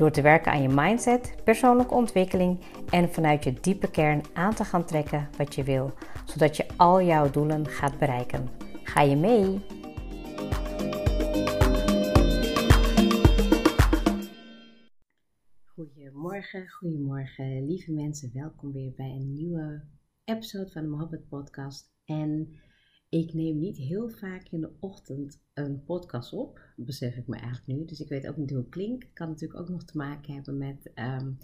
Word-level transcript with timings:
Door 0.00 0.10
te 0.10 0.22
werken 0.22 0.52
aan 0.52 0.62
je 0.62 0.68
mindset, 0.68 1.34
persoonlijke 1.44 1.94
ontwikkeling 1.94 2.60
en 2.90 3.12
vanuit 3.12 3.44
je 3.44 3.52
diepe 3.52 3.90
kern 3.90 4.22
aan 4.32 4.54
te 4.54 4.64
gaan 4.64 4.84
trekken 4.84 5.28
wat 5.36 5.54
je 5.54 5.62
wil, 5.62 5.92
zodat 6.24 6.56
je 6.56 6.66
al 6.76 7.02
jouw 7.02 7.30
doelen 7.30 7.66
gaat 7.66 7.98
bereiken. 7.98 8.48
Ga 8.82 9.00
je 9.00 9.16
mee? 9.16 9.60
Goedemorgen, 15.64 16.68
goedemorgen, 16.68 17.66
lieve 17.66 17.92
mensen. 17.92 18.30
Welkom 18.32 18.72
weer 18.72 18.92
bij 18.96 19.10
een 19.10 19.32
nieuwe 19.32 19.84
episode 20.24 20.70
van 20.70 20.82
de 20.82 20.88
Mohabbat 20.88 21.28
Podcast. 21.28 21.92
En 22.04 22.60
ik 23.10 23.32
neem 23.32 23.58
niet 23.58 23.76
heel 23.76 24.08
vaak 24.08 24.48
in 24.48 24.60
de 24.60 24.72
ochtend 24.80 25.42
een 25.54 25.84
podcast 25.84 26.32
op, 26.32 26.60
besef 26.76 27.16
ik 27.16 27.26
me 27.26 27.36
eigenlijk 27.36 27.66
nu. 27.66 27.84
Dus 27.84 28.00
ik 28.00 28.08
weet 28.08 28.28
ook 28.28 28.36
niet 28.36 28.50
hoe 28.50 28.58
het 28.58 28.68
klinkt. 28.68 29.12
Kan 29.12 29.28
natuurlijk 29.28 29.60
ook 29.60 29.68
nog 29.68 29.84
te 29.84 29.96
maken 29.96 30.34
hebben 30.34 30.58
met 30.58 30.90
um, 30.94 31.38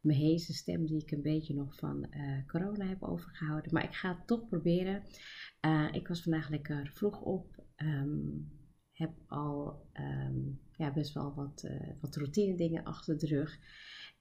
mijn 0.00 0.18
heese 0.18 0.52
stem 0.52 0.86
die 0.86 1.02
ik 1.02 1.10
een 1.10 1.22
beetje 1.22 1.54
nog 1.54 1.76
van 1.76 2.06
uh, 2.10 2.46
corona 2.46 2.86
heb 2.86 3.02
overgehouden. 3.02 3.72
Maar 3.72 3.84
ik 3.84 3.94
ga 3.94 4.16
het 4.16 4.26
toch 4.26 4.48
proberen. 4.48 5.02
Uh, 5.66 5.88
ik 5.92 6.08
was 6.08 6.22
vandaag 6.22 6.48
lekker 6.48 6.90
vroeg 6.94 7.20
op. 7.20 7.64
Um, 7.76 8.58
heb 8.92 9.12
al 9.26 9.86
um, 9.92 10.60
ja, 10.76 10.92
best 10.92 11.14
wel 11.14 11.34
wat, 11.34 11.62
uh, 11.66 11.90
wat 12.00 12.16
routine 12.16 12.56
dingen 12.56 12.84
achter 12.84 13.18
de 13.18 13.26
rug. 13.26 13.58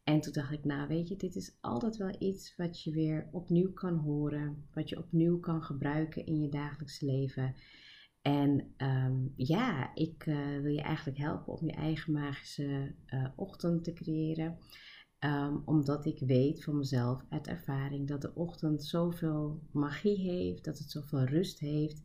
En 0.09 0.21
toen 0.21 0.33
dacht 0.33 0.51
ik, 0.51 0.63
nou 0.63 0.87
weet 0.87 1.07
je, 1.07 1.15
dit 1.15 1.35
is 1.35 1.57
altijd 1.61 1.97
wel 1.97 2.15
iets 2.19 2.55
wat 2.55 2.83
je 2.83 2.91
weer 2.91 3.29
opnieuw 3.31 3.73
kan 3.73 3.97
horen, 3.97 4.65
wat 4.73 4.89
je 4.89 4.97
opnieuw 4.97 5.39
kan 5.39 5.63
gebruiken 5.63 6.25
in 6.25 6.41
je 6.41 6.49
dagelijkse 6.49 7.05
leven. 7.05 7.55
En 8.21 8.73
um, 8.77 9.33
ja, 9.35 9.95
ik 9.95 10.25
uh, 10.25 10.61
wil 10.61 10.71
je 10.71 10.81
eigenlijk 10.81 11.17
helpen 11.17 11.53
om 11.53 11.65
je 11.65 11.71
eigen 11.71 12.13
magische 12.13 12.95
uh, 13.07 13.27
ochtend 13.35 13.83
te 13.83 13.93
creëren. 13.93 14.57
Um, 15.19 15.61
omdat 15.65 16.05
ik 16.05 16.19
weet 16.19 16.63
van 16.63 16.77
mezelf 16.77 17.25
uit 17.29 17.47
ervaring 17.47 18.07
dat 18.07 18.21
de 18.21 18.35
ochtend 18.35 18.83
zoveel 18.83 19.61
magie 19.71 20.17
heeft, 20.17 20.63
dat 20.63 20.77
het 20.77 20.91
zoveel 20.91 21.23
rust 21.23 21.59
heeft. 21.59 22.01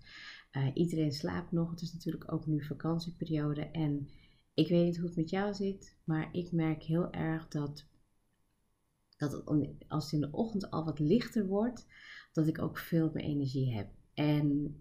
Uh, 0.53 0.67
iedereen 0.75 1.13
slaapt 1.13 1.53
nog, 1.53 1.71
het 1.71 1.81
is 1.81 1.93
natuurlijk 1.93 2.33
ook 2.33 2.47
nu 2.47 2.65
vakantieperiode. 2.65 3.63
En 3.63 4.09
ik 4.55 4.69
weet 4.69 4.85
niet 4.85 4.97
hoe 4.97 5.07
het 5.07 5.17
met 5.17 5.31
jou 5.31 5.55
zit, 5.55 5.97
maar 6.05 6.29
ik 6.33 6.53
merk 6.53 6.83
heel 6.83 7.13
erg 7.13 7.49
dat 7.49 7.93
dat 9.17 9.45
als 9.89 10.05
het 10.05 10.13
in 10.13 10.21
de 10.21 10.37
ochtend 10.37 10.71
al 10.71 10.85
wat 10.85 10.99
lichter 10.99 11.47
wordt, 11.47 11.87
dat 12.33 12.47
ik 12.47 12.63
ook 12.63 12.79
veel 12.79 13.11
meer 13.13 13.25
energie 13.25 13.75
heb. 13.75 13.89
En 14.15 14.77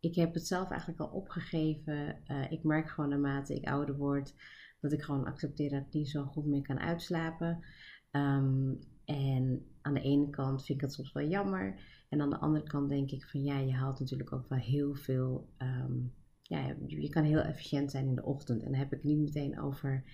ik 0.00 0.14
heb 0.14 0.34
het 0.34 0.46
zelf 0.46 0.70
eigenlijk 0.70 1.00
al 1.00 1.08
opgegeven. 1.08 2.22
Uh, 2.26 2.50
ik 2.50 2.64
merk 2.64 2.90
gewoon 2.90 3.10
naarmate 3.10 3.54
ik 3.54 3.68
ouder 3.68 3.96
word, 3.96 4.34
dat 4.80 4.92
ik 4.92 5.02
gewoon 5.02 5.24
accepteer 5.24 5.70
dat 5.70 5.86
ik 5.86 5.92
niet 5.92 6.08
zo 6.08 6.24
goed 6.24 6.46
meer 6.46 6.62
kan 6.62 6.78
uitslapen. 6.78 7.64
Um, 8.10 8.78
en 9.04 9.66
aan 9.82 9.94
de 9.94 10.00
ene 10.00 10.30
kant 10.30 10.64
vind 10.64 10.78
ik 10.78 10.84
het 10.84 10.94
soms 10.94 11.12
wel 11.12 11.28
jammer. 11.28 11.80
En 12.08 12.20
aan 12.20 12.30
de 12.30 12.38
andere 12.38 12.66
kant 12.66 12.88
denk 12.88 13.10
ik 13.10 13.24
van 13.24 13.42
ja, 13.42 13.58
je 13.58 13.72
haalt 13.72 14.00
natuurlijk 14.00 14.32
ook 14.32 14.48
wel 14.48 14.58
heel 14.58 14.94
veel. 14.94 15.48
Um, 15.58 16.14
ja, 16.42 16.76
je 16.86 17.08
kan 17.08 17.24
heel 17.24 17.40
efficiënt 17.40 17.90
zijn 17.90 18.06
in 18.06 18.14
de 18.14 18.24
ochtend. 18.24 18.62
En 18.62 18.70
dan 18.70 18.80
heb 18.80 18.92
ik 18.92 19.04
niet 19.04 19.18
meteen 19.18 19.60
over 19.60 20.04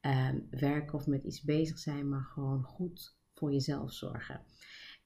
um, 0.00 0.46
werken 0.50 0.94
of 0.94 1.06
met 1.06 1.24
iets 1.24 1.42
bezig 1.42 1.78
zijn, 1.78 2.08
maar 2.08 2.24
gewoon 2.24 2.62
goed 2.62 3.16
voor 3.34 3.52
jezelf 3.52 3.92
zorgen. 3.92 4.40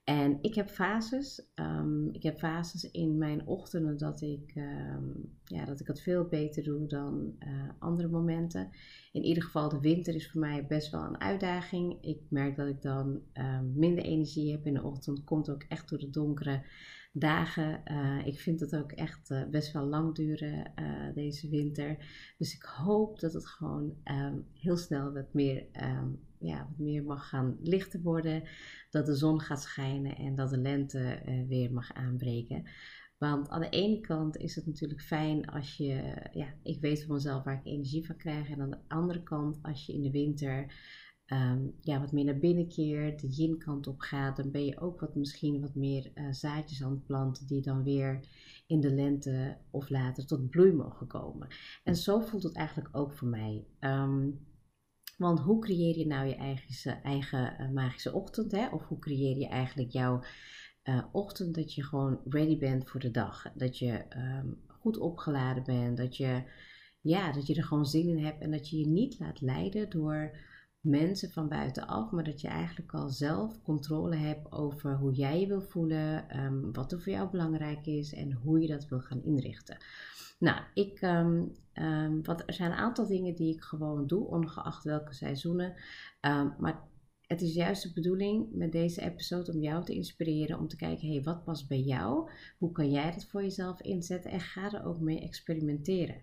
En 0.03 0.37
ik 0.41 0.55
heb 0.55 0.69
fases. 0.69 1.51
Um, 1.55 2.09
ik 2.13 2.23
heb 2.23 2.39
fases 2.39 2.91
in 2.91 3.17
mijn 3.17 3.47
ochtenden 3.47 3.97
dat 3.97 4.21
ik, 4.21 4.53
um, 4.55 5.37
ja, 5.43 5.65
dat 5.65 5.79
ik 5.79 5.87
het 5.87 6.01
veel 6.01 6.25
beter 6.25 6.63
doe 6.63 6.87
dan 6.87 7.35
uh, 7.39 7.69
andere 7.79 8.07
momenten. 8.07 8.69
In 9.11 9.23
ieder 9.23 9.43
geval, 9.43 9.69
de 9.69 9.79
winter 9.79 10.15
is 10.15 10.31
voor 10.31 10.41
mij 10.41 10.67
best 10.67 10.91
wel 10.91 11.03
een 11.03 11.19
uitdaging. 11.19 11.97
Ik 12.01 12.21
merk 12.29 12.55
dat 12.55 12.67
ik 12.67 12.81
dan 12.81 13.21
minder 13.73 14.03
energie 14.03 14.51
heb 14.51 14.65
in 14.65 14.73
de 14.73 14.83
ochtend. 14.83 15.23
Komt 15.23 15.49
ook 15.49 15.63
echt 15.67 15.89
door 15.89 15.99
de 15.99 16.09
donkere 16.09 16.63
dagen. 17.11 17.81
Uh, 17.91 18.25
ik 18.25 18.39
vind 18.39 18.59
het 18.59 18.75
ook 18.75 18.91
echt 18.91 19.29
uh, 19.29 19.45
best 19.49 19.71
wel 19.71 19.85
lang 19.85 20.15
duren 20.15 20.71
uh, 20.79 21.13
deze 21.13 21.49
winter. 21.49 21.97
Dus 22.37 22.55
ik 22.55 22.63
hoop 22.63 23.19
dat 23.19 23.33
het 23.33 23.47
gewoon 23.47 23.95
um, 24.03 24.45
heel 24.53 24.77
snel 24.77 25.13
wat 25.13 25.33
meer, 25.33 25.65
um, 25.81 26.19
ja, 26.39 26.57
wat 26.69 26.77
meer 26.77 27.03
mag 27.03 27.29
gaan 27.29 27.57
lichter 27.61 28.01
worden. 28.01 28.43
Dat 28.89 29.05
de 29.05 29.15
zon 29.15 29.41
gaat 29.41 29.61
schijnen 29.61 30.15
en 30.15 30.35
dat 30.35 30.49
de 30.49 30.57
lente 30.57 31.21
weer 31.47 31.73
mag 31.73 31.93
aanbreken. 31.93 32.63
Want 33.17 33.49
aan 33.49 33.61
de 33.61 33.69
ene 33.69 33.99
kant 33.99 34.37
is 34.37 34.55
het 34.55 34.65
natuurlijk 34.65 35.01
fijn 35.01 35.45
als 35.45 35.77
je, 35.77 36.29
ja, 36.33 36.53
ik 36.63 36.81
weet 36.81 37.03
van 37.03 37.15
mezelf 37.15 37.43
waar 37.43 37.59
ik 37.59 37.65
energie 37.65 38.05
van 38.05 38.17
krijg. 38.17 38.49
En 38.49 38.61
aan 38.61 38.69
de 38.69 38.79
andere 38.87 39.23
kant, 39.23 39.59
als 39.61 39.85
je 39.85 39.93
in 39.93 40.01
de 40.01 40.11
winter 40.11 40.73
um, 41.33 41.73
ja, 41.81 41.99
wat 41.99 42.11
meer 42.11 42.25
naar 42.25 42.39
binnen 42.39 42.67
keert, 42.67 43.21
de 43.21 43.27
yin-kant 43.27 43.87
op 43.87 43.99
gaat, 43.99 44.35
dan 44.35 44.51
ben 44.51 44.65
je 44.65 44.79
ook 44.79 44.99
wat, 44.99 45.15
misschien 45.15 45.61
wat 45.61 45.75
meer 45.75 46.11
uh, 46.15 46.31
zaadjes 46.31 46.83
aan 46.83 46.91
het 46.91 47.05
planten 47.05 47.47
die 47.47 47.61
dan 47.61 47.83
weer 47.83 48.19
in 48.67 48.79
de 48.79 48.93
lente 48.93 49.57
of 49.71 49.89
later 49.89 50.25
tot 50.25 50.49
bloei 50.49 50.73
mogen 50.73 51.07
komen. 51.07 51.47
En 51.83 51.95
zo 51.95 52.19
voelt 52.19 52.43
het 52.43 52.55
eigenlijk 52.55 52.97
ook 52.97 53.13
voor 53.13 53.27
mij. 53.27 53.65
Um, 53.79 54.39
want 55.17 55.39
hoe 55.39 55.59
creëer 55.59 55.97
je 55.97 56.07
nou 56.07 56.27
je 56.27 56.35
eigen, 56.35 57.03
eigen 57.03 57.55
uh, 57.59 57.69
magische 57.69 58.13
ochtend? 58.13 58.51
Hè? 58.51 58.67
Of 58.67 58.87
hoe 58.87 58.99
creëer 58.99 59.37
je 59.37 59.47
eigenlijk 59.47 59.91
jouw 59.91 60.23
uh, 60.83 61.03
ochtend 61.11 61.55
dat 61.55 61.73
je 61.73 61.83
gewoon 61.83 62.19
ready 62.29 62.57
bent 62.57 62.89
voor 62.89 62.99
de 62.99 63.11
dag? 63.11 63.51
Dat 63.55 63.77
je 63.77 64.05
um, 64.17 64.61
goed 64.67 64.97
opgeladen 64.97 65.63
bent, 65.63 65.97
dat 65.97 66.17
je, 66.17 66.43
ja, 67.01 67.31
dat 67.31 67.47
je 67.47 67.55
er 67.55 67.63
gewoon 67.63 67.85
zin 67.85 68.07
in 68.07 68.23
hebt 68.23 68.41
en 68.41 68.51
dat 68.51 68.69
je 68.69 68.77
je 68.77 68.87
niet 68.87 69.19
laat 69.19 69.41
leiden 69.41 69.89
door 69.89 70.49
mensen 70.81 71.31
van 71.31 71.47
buitenaf, 71.47 72.11
maar 72.11 72.23
dat 72.23 72.41
je 72.41 72.47
eigenlijk 72.47 72.93
al 72.93 73.09
zelf 73.09 73.61
controle 73.61 74.15
hebt 74.15 74.51
over 74.51 74.97
hoe 74.97 75.13
jij 75.13 75.39
je 75.39 75.47
wil 75.47 75.61
voelen, 75.61 76.39
um, 76.43 76.73
wat 76.73 76.91
er 76.91 77.01
voor 77.01 77.13
jou 77.13 77.29
belangrijk 77.29 77.85
is 77.85 78.13
en 78.13 78.31
hoe 78.31 78.61
je 78.61 78.67
dat 78.67 78.87
wil 78.87 78.99
gaan 78.99 79.23
inrichten. 79.23 79.77
Nou, 80.39 80.61
ik, 80.73 81.01
um, 81.01 81.55
um, 81.73 82.23
wat, 82.23 82.43
er 82.45 82.53
zijn 82.53 82.71
een 82.71 82.77
aantal 82.77 83.07
dingen 83.07 83.35
die 83.35 83.53
ik 83.55 83.61
gewoon 83.61 84.07
doe, 84.07 84.27
ongeacht 84.27 84.83
welke 84.83 85.13
seizoenen. 85.13 85.73
maar 86.57 86.89
het 87.31 87.41
is 87.41 87.53
juist 87.53 87.83
de 87.83 87.93
bedoeling 87.93 88.47
met 88.53 88.71
deze 88.71 89.01
episode 89.01 89.51
om 89.51 89.61
jou 89.61 89.85
te 89.85 89.93
inspireren 89.93 90.59
om 90.59 90.67
te 90.67 90.75
kijken, 90.75 91.07
hé, 91.07 91.13
hey, 91.13 91.23
wat 91.23 91.43
past 91.43 91.67
bij 91.67 91.79
jou? 91.79 92.29
Hoe 92.57 92.71
kan 92.71 92.91
jij 92.91 93.11
dat 93.11 93.25
voor 93.25 93.41
jezelf 93.41 93.81
inzetten? 93.81 94.31
En 94.31 94.39
ga 94.39 94.73
er 94.73 94.85
ook 94.85 94.99
mee 94.99 95.21
experimenteren 95.21 96.21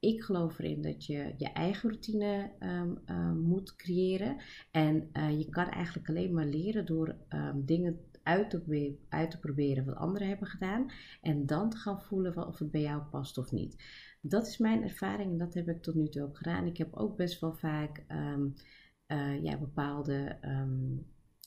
ik 0.00 0.22
geloof 0.22 0.58
erin 0.58 0.82
dat 0.82 1.06
je 1.06 1.34
je 1.36 1.52
eigen 1.52 1.90
routine 1.90 2.50
um, 2.60 2.98
um, 3.06 3.38
moet 3.38 3.76
creëren. 3.76 4.36
En 4.70 5.10
uh, 5.12 5.38
je 5.38 5.48
kan 5.48 5.68
eigenlijk 5.68 6.08
alleen 6.08 6.34
maar 6.34 6.46
leren 6.46 6.86
door 6.86 7.16
um, 7.28 7.64
dingen 7.64 8.00
uit 8.22 8.50
te, 8.50 8.96
uit 9.08 9.30
te, 9.30 9.38
proberen 9.38 9.84
wat 9.84 9.94
anderen 9.96 10.28
hebben 10.28 10.48
gedaan. 10.48 10.90
En 11.22 11.46
dan 11.46 11.70
te 11.70 11.76
gaan 11.76 12.02
voelen 12.02 12.46
of 12.46 12.58
het 12.58 12.70
bij 12.70 12.80
jou 12.80 13.02
past 13.02 13.38
of 13.38 13.52
niet. 13.52 13.84
Dat 14.20 14.46
is 14.46 14.58
mijn 14.58 14.82
ervaring 14.82 15.30
en 15.32 15.38
dat 15.38 15.54
heb 15.54 15.68
ik 15.68 15.82
tot 15.82 15.94
nu 15.94 16.08
toe 16.08 16.22
ook 16.22 16.36
gedaan. 16.36 16.66
Ik 16.66 16.76
heb 16.76 16.94
ook 16.94 17.16
best 17.16 17.40
wel 17.40 17.54
vaak 17.54 18.04
uh, 19.06 19.42
ja, 19.42 19.58
bepaalde 19.58 20.38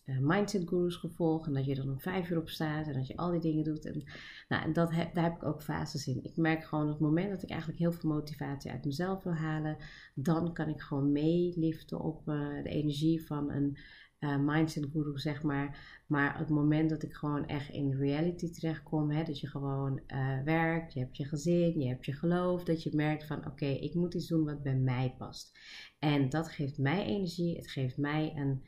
uh, 0.05 0.17
mindset 0.19 0.67
gurus 0.67 0.95
gevolgd. 0.95 1.47
En 1.47 1.53
dat 1.53 1.65
je 1.65 1.75
er 1.75 1.89
om 1.89 2.00
vijf 2.00 2.29
uur 2.29 2.38
op 2.38 2.50
staat 2.50 2.88
en 2.88 2.94
dat 2.94 3.07
je 3.07 3.17
al 3.17 3.31
die 3.31 3.39
dingen 3.41 3.63
doet. 3.63 3.85
En, 3.85 4.03
nou, 4.47 4.63
en 4.63 4.73
dat 4.73 4.91
daar 4.91 5.23
heb 5.23 5.35
ik 5.35 5.44
ook 5.44 5.61
fases 5.61 6.07
in. 6.07 6.23
Ik 6.23 6.38
merk 6.38 6.63
gewoon 6.63 6.85
op 6.85 6.91
het 6.91 7.00
moment 7.00 7.29
dat 7.29 7.44
ik 7.44 7.50
eigenlijk 7.50 7.79
heel 7.79 7.91
veel 7.91 8.09
motivatie 8.09 8.71
uit 8.71 8.85
mezelf 8.85 9.23
wil 9.23 9.33
halen, 9.33 9.77
dan 10.15 10.53
kan 10.53 10.69
ik 10.69 10.81
gewoon 10.81 11.11
meeliften 11.11 12.00
op 12.00 12.27
uh, 12.27 12.63
de 12.63 12.69
energie 12.69 13.25
van 13.25 13.51
een 13.51 13.77
uh, 14.19 14.38
mindset 14.38 14.88
guru, 14.91 15.19
zeg 15.19 15.44
maar. 15.44 16.01
Maar 16.07 16.38
het 16.38 16.50
moment 16.50 16.89
dat 16.89 17.03
ik 17.03 17.13
gewoon 17.13 17.45
echt 17.45 17.69
in 17.69 17.94
reality 17.94 18.51
terechtkom, 18.51 19.11
hè, 19.11 19.23
dat 19.23 19.39
je 19.39 19.47
gewoon 19.47 20.01
werkt, 20.45 20.94
je 20.94 21.00
hebt 21.00 21.17
je 21.17 21.25
gezin, 21.25 21.79
je 21.79 21.88
hebt 21.88 22.05
je 22.05 22.13
geloof, 22.13 22.63
dat 22.63 22.83
je 22.83 22.95
merkt 22.95 23.25
van 23.25 23.45
oké, 23.47 23.65
ik 23.65 23.94
moet 23.94 24.13
iets 24.13 24.27
doen 24.27 24.45
wat 24.45 24.63
bij 24.63 24.75
mij 24.75 25.15
past. 25.17 25.57
En 26.00 26.29
dat 26.29 26.50
geeft 26.50 26.77
mij 26.77 27.05
energie, 27.05 27.55
het 27.55 27.71
geeft 27.71 27.97
mij 27.97 28.33
een 28.35 28.63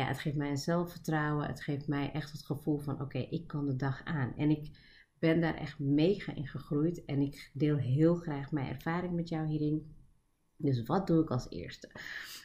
ja, 0.00 0.06
het 0.06 0.18
geeft 0.18 0.36
mij 0.36 0.50
een 0.50 0.58
zelfvertrouwen. 0.58 1.46
Het 1.46 1.62
geeft 1.62 1.88
mij 1.88 2.12
echt 2.12 2.32
het 2.32 2.42
gevoel 2.42 2.78
van 2.78 3.00
oké, 3.00 3.18
ik 3.18 3.46
kan 3.46 3.66
de 3.66 3.76
dag 3.76 4.04
aan. 4.04 4.36
En 4.36 4.50
ik 4.50 4.70
ben 5.18 5.40
daar 5.40 5.54
echt 5.54 5.78
mega 5.78 6.34
in 6.34 6.46
gegroeid. 6.46 7.04
En 7.04 7.20
ik 7.20 7.50
deel 7.52 7.76
heel 7.76 8.14
graag 8.14 8.52
mijn 8.52 8.68
ervaring 8.68 9.12
met 9.12 9.28
jou 9.28 9.46
hierin. 9.46 9.94
Dus 10.56 10.82
wat 10.82 11.06
doe 11.06 11.22
ik 11.22 11.30
als 11.30 11.50
eerste? 11.50 11.90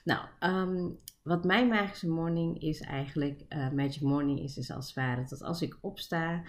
Nou, 0.04 0.28
ehm, 0.40 0.90
wat 1.24 1.46
mijn 1.46 1.68
magische 1.68 2.10
morning 2.10 2.62
is 2.62 2.82
eigenlijk, 2.82 3.42
uh, 3.50 3.72
magic 3.72 4.02
morning 4.02 4.40
is 4.40 4.54
dus 4.54 4.72
als 4.72 4.86
het 4.86 4.96
ware 4.96 5.26
dat 5.30 5.42
als 5.42 5.62
ik 5.62 5.78
opsta, 5.82 6.44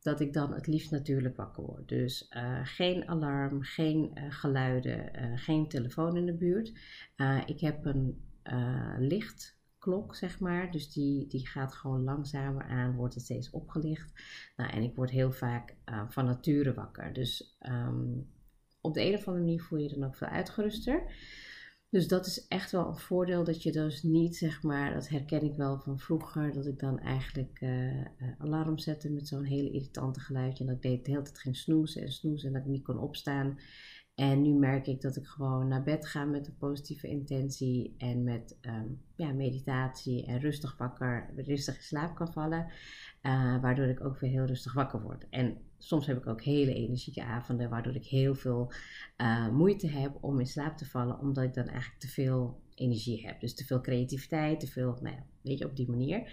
dat 0.00 0.20
ik 0.20 0.32
dan 0.32 0.52
het 0.52 0.66
liefst 0.66 0.90
natuurlijk 0.90 1.36
wakker 1.36 1.64
word. 1.64 1.88
Dus 1.88 2.26
uh, 2.30 2.60
geen 2.62 3.08
alarm, 3.08 3.62
geen 3.62 4.10
uh, 4.14 4.24
geluiden, 4.28 5.10
geen 5.38 5.68
telefoon 5.68 6.16
in 6.16 6.26
de 6.26 6.34
buurt. 6.34 6.72
ik 7.46 7.60
heb 7.60 7.84
een 7.84 8.22
lichtklok, 9.82 10.14
zeg 10.14 10.40
maar. 10.40 10.70
Dus 10.70 10.92
die, 10.92 11.26
die 11.26 11.46
gaat 11.46 11.74
gewoon 11.74 12.02
langzamer 12.02 12.64
aan, 12.64 12.96
wordt 12.96 13.14
het 13.14 13.22
steeds 13.24 13.50
opgelicht. 13.50 14.12
Nou, 14.56 14.70
en 14.70 14.82
ik 14.82 14.94
word 14.94 15.10
heel 15.10 15.32
vaak 15.32 15.76
van 16.08 16.24
nature 16.24 16.74
wakker. 16.74 17.12
Dus 17.12 17.56
um, 17.60 18.30
op 18.80 18.94
de 18.94 19.00
een 19.00 19.14
of 19.14 19.26
andere 19.26 19.44
manier 19.44 19.62
voel 19.62 19.78
je 19.78 19.88
je 19.88 19.94
dan 19.94 20.08
ook 20.08 20.16
veel 20.16 20.28
uitgeruster. 20.28 21.12
Dus 21.90 22.08
dat 22.08 22.26
is 22.26 22.46
echt 22.48 22.70
wel 22.70 22.88
een 22.88 22.96
voordeel 22.96 23.44
dat 23.44 23.62
je 23.62 23.72
dus 23.72 24.02
niet, 24.02 24.36
zeg 24.36 24.62
maar, 24.62 24.94
dat 24.94 25.08
herken 25.08 25.42
ik 25.42 25.54
wel 25.54 25.78
van 25.78 25.98
vroeger, 25.98 26.52
dat 26.52 26.66
ik 26.66 26.78
dan 26.78 26.98
eigenlijk 26.98 27.60
uh, 27.60 28.04
alarm 28.38 28.78
zette 28.78 29.10
met 29.10 29.28
zo'n 29.28 29.44
hele 29.44 29.70
irritante 29.70 30.20
geluidje. 30.20 30.64
En 30.64 30.66
dat 30.66 30.84
ik 30.84 31.04
de 31.04 31.10
hele 31.10 31.22
tijd 31.22 31.38
ging 31.38 31.56
snoezen 31.56 32.02
en 32.02 32.12
snoezen 32.12 32.48
en 32.48 32.54
dat 32.54 32.62
ik 32.62 32.70
niet 32.70 32.84
kon 32.84 32.98
opstaan. 32.98 33.58
En 34.22 34.42
nu 34.42 34.52
merk 34.54 34.86
ik 34.86 35.00
dat 35.00 35.16
ik 35.16 35.26
gewoon 35.26 35.68
naar 35.68 35.82
bed 35.82 36.06
ga 36.06 36.24
met 36.24 36.46
een 36.46 36.56
positieve 36.56 37.08
intentie 37.08 37.94
en 37.98 38.24
met 38.24 38.58
um, 38.60 39.00
ja, 39.16 39.32
meditatie 39.32 40.26
en 40.26 40.40
rustig 40.40 40.76
wakker, 40.76 41.30
rustig 41.36 41.76
in 41.76 41.82
slaap 41.82 42.14
kan 42.14 42.32
vallen. 42.32 42.66
Uh, 43.22 43.60
waardoor 43.60 43.86
ik 43.86 44.04
ook 44.04 44.18
weer 44.18 44.30
heel 44.30 44.44
rustig 44.44 44.72
wakker 44.72 45.02
word. 45.02 45.26
En 45.30 45.56
soms 45.78 46.06
heb 46.06 46.16
ik 46.16 46.26
ook 46.26 46.42
hele 46.42 46.74
energieke 46.74 47.24
avonden, 47.24 47.70
waardoor 47.70 47.94
ik 47.94 48.04
heel 48.04 48.34
veel 48.34 48.72
uh, 49.16 49.48
moeite 49.48 49.88
heb 49.88 50.18
om 50.20 50.40
in 50.40 50.46
slaap 50.46 50.76
te 50.76 50.86
vallen, 50.86 51.18
omdat 51.18 51.44
ik 51.44 51.54
dan 51.54 51.66
eigenlijk 51.66 52.00
te 52.00 52.08
veel 52.08 52.60
energie 52.74 53.26
heb. 53.26 53.40
Dus 53.40 53.54
te 53.54 53.64
veel 53.64 53.80
creativiteit, 53.80 54.60
te 54.60 54.66
veel, 54.66 54.98
nou 55.00 55.16
ja, 55.16 55.24
weet 55.40 55.58
je, 55.58 55.66
op 55.66 55.76
die 55.76 55.90
manier. 55.90 56.32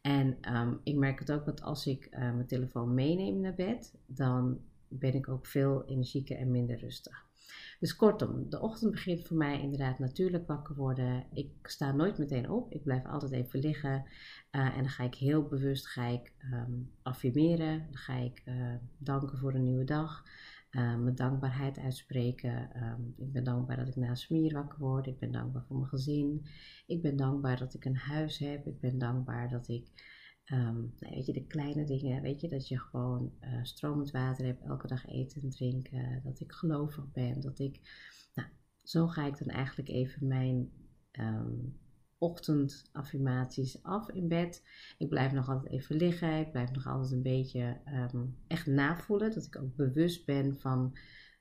En 0.00 0.56
um, 0.56 0.80
ik 0.84 0.96
merk 0.96 1.18
het 1.18 1.32
ook 1.32 1.44
dat 1.44 1.62
als 1.62 1.86
ik 1.86 2.08
uh, 2.10 2.18
mijn 2.18 2.46
telefoon 2.46 2.94
meeneem 2.94 3.40
naar 3.40 3.54
bed, 3.54 3.94
dan 4.06 4.58
ben 4.88 5.14
ik 5.14 5.28
ook 5.28 5.46
veel 5.46 5.84
energieker 5.84 6.36
en 6.36 6.50
minder 6.50 6.78
rustig. 6.78 7.26
Dus 7.78 7.96
kortom, 7.96 8.50
de 8.50 8.60
ochtend 8.60 8.90
begint 8.90 9.26
voor 9.26 9.36
mij 9.36 9.60
inderdaad 9.60 9.98
natuurlijk 9.98 10.46
wakker 10.46 10.74
worden. 10.74 11.26
Ik 11.32 11.50
sta 11.62 11.92
nooit 11.92 12.18
meteen 12.18 12.50
op. 12.50 12.72
Ik 12.72 12.82
blijf 12.82 13.04
altijd 13.04 13.32
even 13.32 13.60
liggen. 13.60 14.04
Uh, 14.52 14.76
en 14.76 14.82
dan 14.82 14.88
ga 14.88 15.04
ik 15.04 15.14
heel 15.14 15.42
bewust 15.42 15.88
ga 15.88 16.06
ik, 16.06 16.32
um, 16.52 16.90
affirmeren. 17.02 17.78
Dan 17.78 17.96
ga 17.96 18.14
ik 18.14 18.42
uh, 18.44 18.74
danken 18.98 19.38
voor 19.38 19.54
een 19.54 19.62
nieuwe 19.62 19.84
dag. 19.84 20.24
Uh, 20.70 20.96
mijn 20.96 21.14
dankbaarheid 21.14 21.78
uitspreken. 21.78 22.70
Um, 22.82 23.14
ik 23.16 23.32
ben 23.32 23.44
dankbaar 23.44 23.76
dat 23.76 23.88
ik 23.88 23.96
na 23.96 24.14
smier 24.14 24.52
wakker 24.52 24.78
word. 24.78 25.06
Ik 25.06 25.18
ben 25.18 25.32
dankbaar 25.32 25.64
voor 25.66 25.76
mijn 25.76 25.88
gezin. 25.88 26.46
Ik 26.86 27.02
ben 27.02 27.16
dankbaar 27.16 27.58
dat 27.58 27.74
ik 27.74 27.84
een 27.84 27.96
huis 27.96 28.38
heb. 28.38 28.66
Ik 28.66 28.80
ben 28.80 28.98
dankbaar 28.98 29.48
dat 29.48 29.68
ik 29.68 29.86
Um, 30.52 30.94
weet 30.98 31.26
je, 31.26 31.32
de 31.32 31.46
kleine 31.46 31.84
dingen, 31.84 32.22
weet 32.22 32.40
je, 32.40 32.48
dat 32.48 32.68
je 32.68 32.78
gewoon 32.78 33.32
uh, 33.40 33.58
stromend 33.62 34.10
water 34.10 34.44
hebt, 34.44 34.62
elke 34.62 34.86
dag 34.86 35.06
eten 35.06 35.42
en 35.42 35.50
drinken, 35.50 36.20
dat 36.24 36.40
ik 36.40 36.52
gelovig 36.52 37.12
ben, 37.12 37.40
dat 37.40 37.58
ik, 37.58 37.80
nou, 38.34 38.48
zo 38.82 39.06
ga 39.06 39.26
ik 39.26 39.38
dan 39.38 39.48
eigenlijk 39.48 39.88
even 39.88 40.26
mijn 40.26 40.70
um, 41.12 41.78
ochtendaffirmaties 42.18 43.82
af 43.82 44.10
in 44.10 44.28
bed. 44.28 44.62
Ik 44.98 45.08
blijf 45.08 45.32
nog 45.32 45.48
altijd 45.48 45.72
even 45.72 45.96
liggen, 45.96 46.38
ik 46.38 46.50
blijf 46.50 46.70
nog 46.72 46.86
altijd 46.86 47.12
een 47.12 47.22
beetje 47.22 47.80
um, 48.12 48.36
echt 48.46 48.66
navoelen, 48.66 49.34
dat 49.34 49.44
ik 49.44 49.56
ook 49.56 49.76
bewust 49.76 50.26
ben 50.26 50.60
van 50.60 50.96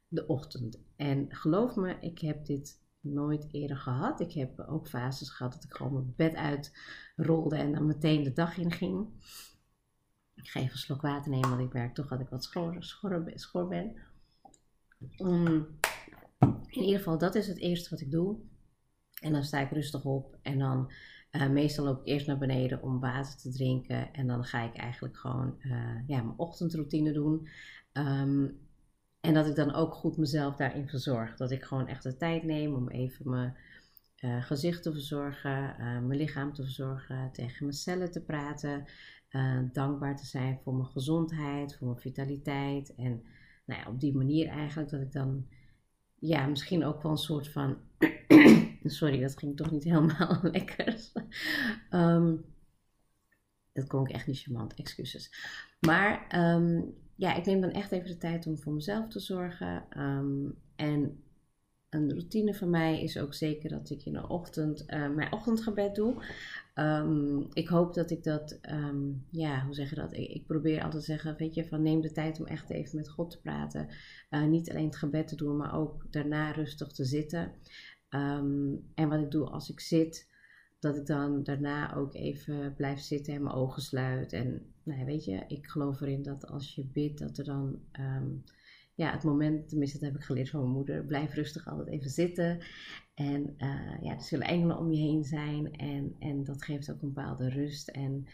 de 0.07 0.27
ochtend. 0.27 0.80
En 0.95 1.25
geloof 1.30 1.75
me, 1.75 1.98
ik 2.00 2.19
heb 2.19 2.45
dit 2.45 2.86
nooit 3.02 3.48
eerder 3.52 3.78
gehad. 3.78 4.20
Ik 4.20 4.32
heb 4.32 4.60
ook 4.60 4.88
fases 4.88 5.30
gehad 5.30 5.54
dat 5.54 5.64
ik 5.64 5.74
gewoon 5.74 5.94
mijn 5.94 6.14
bed 6.16 6.36
uitrolde 6.36 7.56
en 7.56 7.72
dan 7.72 7.86
meteen 7.86 8.24
de 8.24 8.34
dag 8.34 8.58
in 8.58 8.72
ging. 8.72 9.08
Ik 10.36 10.48
ga 10.48 10.60
even 10.60 10.72
een 10.72 10.78
slok 10.78 11.02
water 11.02 11.32
nemen, 11.32 11.50
want 11.50 11.62
ik 11.62 11.74
merk 11.74 11.94
toch 11.94 12.08
dat 12.08 12.20
ik 12.20 12.30
wat 12.30 12.44
schor, 12.44 12.76
schor, 12.80 13.32
schor 13.36 13.68
ben. 13.68 13.96
Um, 15.18 15.80
in 16.68 16.84
ieder 16.84 16.98
geval, 16.98 17.18
dat 17.18 17.36
is 17.36 17.48
het 17.48 17.58
eerste 17.58 17.90
wat 17.90 18.02
ik 18.02 18.12
doe. 18.12 18.38
En 19.22 19.32
dan 19.32 19.44
sta 19.44 19.60
ik 19.60 19.72
rustig 19.72 20.06
op 20.06 20.38
en 20.42 20.60
dan 20.60 20.92
uh, 21.32 21.50
meestal 21.50 21.86
loop 21.86 22.00
ik 22.00 22.08
eerst 22.08 22.28
naar 22.28 22.38
beneden 22.38 22.82
om 22.82 23.00
water 23.00 23.38
te 23.38 23.52
drinken. 23.52 24.14
En 24.14 24.28
dan 24.28 24.44
ga 24.44 24.62
ik 24.62 24.76
eigenlijk 24.76 25.18
gewoon 25.18 25.56
uh, 25.60 26.08
ja, 26.08 26.22
mijn 26.22 26.38
ochtendroutine 26.38 27.12
doen. 27.12 27.48
Um, 27.94 28.60
en 29.27 29.33
dat 29.33 29.47
ik 29.47 29.56
dan 29.56 29.74
ook 29.74 29.94
goed 29.94 30.18
mezelf 30.18 30.56
daarin 30.56 30.88
verzorg. 30.88 31.35
Dat 31.35 31.51
ik 31.51 31.63
gewoon 31.63 31.88
echt 31.88 32.03
de 32.03 32.18
tijd 32.18 32.44
neem 32.44 32.74
om 32.75 32.89
even 32.89 33.29
mijn 33.29 33.56
uh, 34.19 34.44
gezicht 34.44 34.83
te 34.83 34.91
verzorgen, 34.91 35.69
uh, 35.69 35.77
mijn 35.77 36.19
lichaam 36.19 36.53
te 36.53 36.63
verzorgen, 36.63 37.31
tegen 37.31 37.65
mijn 37.65 37.77
cellen 37.77 38.12
te 38.12 38.24
praten. 38.24 38.85
Uh, 39.31 39.59
dankbaar 39.74 40.15
te 40.15 40.25
zijn 40.25 40.59
voor 40.63 40.74
mijn 40.74 40.88
gezondheid, 40.88 41.75
voor 41.75 41.88
mijn 41.88 42.00
vitaliteit. 42.00 42.95
En 42.95 43.24
nou 43.65 43.81
ja, 43.81 43.88
op 43.88 44.00
die 44.00 44.15
manier 44.15 44.47
eigenlijk 44.47 44.89
dat 44.89 45.01
ik 45.01 45.12
dan, 45.12 45.47
ja, 46.19 46.45
misschien 46.45 46.85
ook 46.85 47.01
wel 47.01 47.12
een 47.12 47.18
soort 47.18 47.47
van. 47.47 47.77
Sorry, 48.83 49.19
dat 49.19 49.38
ging 49.38 49.57
toch 49.57 49.71
niet 49.71 49.83
helemaal 49.83 50.39
lekker. 50.51 50.95
um, 51.91 52.45
dat 53.77 53.88
kon 53.88 54.06
ik 54.07 54.12
echt 54.12 54.27
niet 54.27 54.39
charmant, 54.39 54.74
excuses. 54.74 55.31
Maar 55.79 56.39
um, 56.56 56.94
ja, 57.15 57.35
ik 57.35 57.45
neem 57.45 57.62
dan 57.62 57.71
echt 57.71 57.91
even 57.91 58.07
de 58.07 58.18
tijd 58.18 58.47
om 58.47 58.57
voor 58.57 58.74
mezelf 58.74 59.07
te 59.07 59.19
zorgen. 59.19 59.85
Um, 59.97 60.56
en 60.75 61.24
een 61.89 62.09
routine 62.09 62.53
van 62.53 62.69
mij 62.69 63.03
is 63.03 63.19
ook 63.19 63.33
zeker 63.33 63.69
dat 63.69 63.89
ik 63.89 64.06
in 64.06 64.13
de 64.13 64.27
ochtend 64.27 64.83
uh, 64.88 65.09
mijn 65.09 65.33
ochtendgebed 65.33 65.95
doe. 65.95 66.24
Um, 66.75 67.47
ik 67.53 67.68
hoop 67.68 67.94
dat 67.94 68.12
ik 68.12 68.24
dat, 68.24 68.59
ja, 69.29 69.65
hoe 69.65 69.74
zeg 69.74 69.89
je 69.89 69.95
dat? 69.95 70.13
Ik, 70.13 70.29
ik, 70.29 70.45
probeer 70.45 70.83
altijd 70.83 71.03
te 71.03 71.12
zeggen, 71.12 71.35
weet 71.38 71.56
je, 71.56 71.68
van 71.68 71.81
neem 71.81 72.01
de 72.01 72.12
tijd 72.12 72.39
om 72.39 72.45
echt 72.45 72.69
even 72.69 72.95
met 72.95 73.09
God 73.09 73.29
te 73.29 73.41
praten. 73.41 73.88
Uh, 74.29 74.44
niet 74.44 74.69
alleen 74.69 74.85
het 74.85 74.95
gebed 74.95 75.27
te 75.27 75.35
doen, 75.35 75.57
maar 75.57 75.75
ook 75.75 76.06
daarna 76.12 76.51
rustig 76.51 76.88
te 76.88 77.06
zitten. 77.06 77.51
en 78.95 79.09
wat 79.09 79.19
ik 79.19 79.31
doe 79.31 79.45
als 79.45 79.69
ik 79.69 79.79
zit, 79.79 80.26
dat 80.79 80.97
ik 80.97 81.06
dan 81.06 81.44
daarna 81.44 81.95
ook 81.95 82.13
even 82.13 82.74
blijf 82.75 83.00
zitten 83.00 83.33
en 83.33 83.44
mijn 83.44 83.56
ogen 83.56 83.81
sluit. 83.81 84.33
En 84.33 84.74
nou, 84.83 85.06
weet 85.06 85.25
je, 85.25 85.44
ik 85.47 85.68
geloof 85.68 86.01
erin 86.01 86.24
dat 86.24 86.47
als 86.47 86.75
je 86.75 86.85
bidt, 86.85 87.19
dat 87.19 87.38
er 87.38 87.44
dan, 87.44 87.79
um, 88.00 88.44
ja, 88.94 89.12
het 89.12 89.24
moment, 89.24 89.69
tenminste 89.69 90.00
dat 90.00 90.09
heb 90.09 90.18
ik 90.18 90.25
geleerd 90.25 90.50
van 90.50 90.62
mijn 90.62 90.72
moeder, 90.72 91.05
blijf 91.05 91.34
rustig 91.34 91.67
altijd 91.67 91.88
even 91.88 92.10
zitten. 92.10 92.60
En 93.13 93.55
uh, 93.57 94.01
ja, 94.01 94.13
er 94.15 94.22
zullen 94.22 94.48
engelen 94.48 94.77
om 94.77 94.91
je 94.91 95.01
heen 95.01 95.24
zijn 95.24 95.75
en, 95.75 96.15
en 96.19 96.43
dat 96.43 96.63
geeft 96.63 96.91
ook 96.91 97.01
een 97.01 97.13
bepaalde 97.13 97.50
rust. 97.50 97.88
En 97.88 98.27